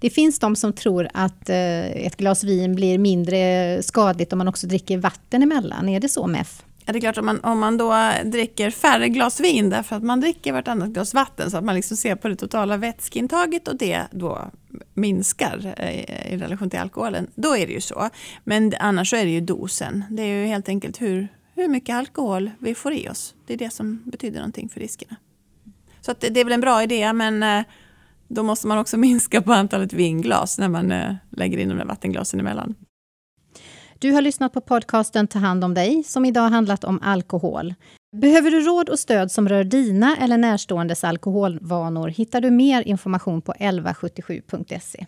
Det 0.00 0.10
finns 0.10 0.38
de 0.38 0.56
som 0.56 0.72
tror 0.72 1.08
att 1.14 1.50
eh, 1.50 1.86
ett 1.86 2.16
glas 2.16 2.44
vin 2.44 2.74
blir 2.74 2.98
mindre 2.98 3.82
skadligt 3.82 4.32
om 4.32 4.38
man 4.38 4.48
också 4.48 4.66
dricker 4.66 4.98
vatten 4.98 5.42
emellan. 5.42 5.88
Är 5.88 6.00
det 6.00 6.08
så 6.08 6.26
MEF? 6.26 6.62
Ja, 6.88 6.92
det 6.92 6.98
är 6.98 7.00
klart 7.00 7.18
om 7.18 7.26
man, 7.26 7.40
om 7.40 7.58
man 7.58 7.76
då 7.76 8.12
dricker 8.24 8.70
färre 8.70 9.08
glas 9.08 9.40
vin 9.40 9.70
därför 9.70 9.96
att 9.96 10.02
man 10.02 10.20
dricker 10.20 10.52
vartannat 10.52 10.88
glas 10.88 11.14
vatten 11.14 11.50
så 11.50 11.56
att 11.56 11.64
man 11.64 11.74
liksom 11.74 11.96
ser 11.96 12.16
på 12.16 12.28
det 12.28 12.36
totala 12.36 12.76
vätskeintaget 12.76 13.68
och 13.68 13.76
det 13.76 14.02
då 14.10 14.50
minskar 14.94 15.74
eh, 15.76 16.32
i 16.32 16.36
relation 16.36 16.70
till 16.70 16.78
alkoholen, 16.78 17.26
då 17.34 17.56
är 17.56 17.66
det 17.66 17.72
ju 17.72 17.80
så. 17.80 18.10
Men 18.44 18.72
annars 18.80 19.10
så 19.10 19.16
är 19.16 19.24
det 19.24 19.30
ju 19.30 19.40
dosen. 19.40 20.04
Det 20.10 20.22
är 20.22 20.26
ju 20.26 20.46
helt 20.46 20.68
enkelt 20.68 21.00
hur, 21.00 21.28
hur 21.58 21.68
mycket 21.68 21.94
alkohol 21.94 22.50
vi 22.58 22.74
får 22.74 22.92
i 22.92 23.08
oss. 23.08 23.34
Det 23.46 23.52
är 23.52 23.56
det 23.58 23.70
som 23.70 24.02
betyder 24.04 24.38
någonting 24.38 24.68
för 24.68 24.80
riskerna. 24.80 25.16
Så 26.00 26.14
det, 26.20 26.28
det 26.28 26.40
är 26.40 26.44
väl 26.44 26.52
en 26.52 26.60
bra 26.60 26.82
idé 26.82 27.12
men 27.12 27.42
eh, 27.42 27.64
då 28.28 28.42
måste 28.42 28.66
man 28.66 28.78
också 28.78 28.96
minska 28.98 29.42
på 29.42 29.52
antalet 29.52 29.92
vinglas 29.92 30.58
när 30.58 30.68
man 30.68 30.92
eh, 30.92 31.14
lägger 31.30 31.58
in 31.58 31.68
de 31.68 31.78
där 31.78 31.84
vattenglasen 31.84 32.40
emellan. 32.40 32.74
Du 33.98 34.12
har 34.12 34.22
lyssnat 34.22 34.52
på 34.52 34.60
podcasten 34.60 35.26
Ta 35.26 35.38
hand 35.38 35.64
om 35.64 35.74
dig 35.74 36.02
som 36.04 36.24
idag 36.24 36.48
handlat 36.48 36.84
om 36.84 37.00
alkohol. 37.02 37.74
Behöver 38.16 38.50
du 38.50 38.60
råd 38.60 38.88
och 38.88 38.98
stöd 38.98 39.30
som 39.30 39.48
rör 39.48 39.64
dina 39.64 40.16
eller 40.16 40.38
närståendes 40.38 41.04
alkoholvanor 41.04 42.08
hittar 42.08 42.40
du 42.40 42.50
mer 42.50 42.82
information 42.82 43.42
på 43.42 43.52
1177.se. 43.52 45.06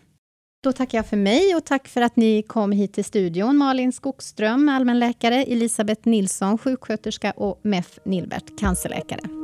Då 0.63 0.73
tackar 0.73 0.99
jag 0.99 1.07
för 1.07 1.17
mig 1.17 1.55
och 1.55 1.65
tack 1.65 1.89
för 1.89 2.01
att 2.01 2.17
ni 2.17 2.43
kom 2.43 2.73
hit 2.73 2.93
till 2.93 3.05
studion. 3.05 3.57
Malin 3.57 3.93
Skogström, 3.93 4.69
allmänläkare, 4.69 5.43
Elisabeth 5.43 6.09
Nilsson, 6.09 6.59
sjuksköterska 6.59 7.31
och 7.31 7.61
Mef 7.63 7.99
Nilbert, 8.05 8.59
cancerläkare. 8.61 9.40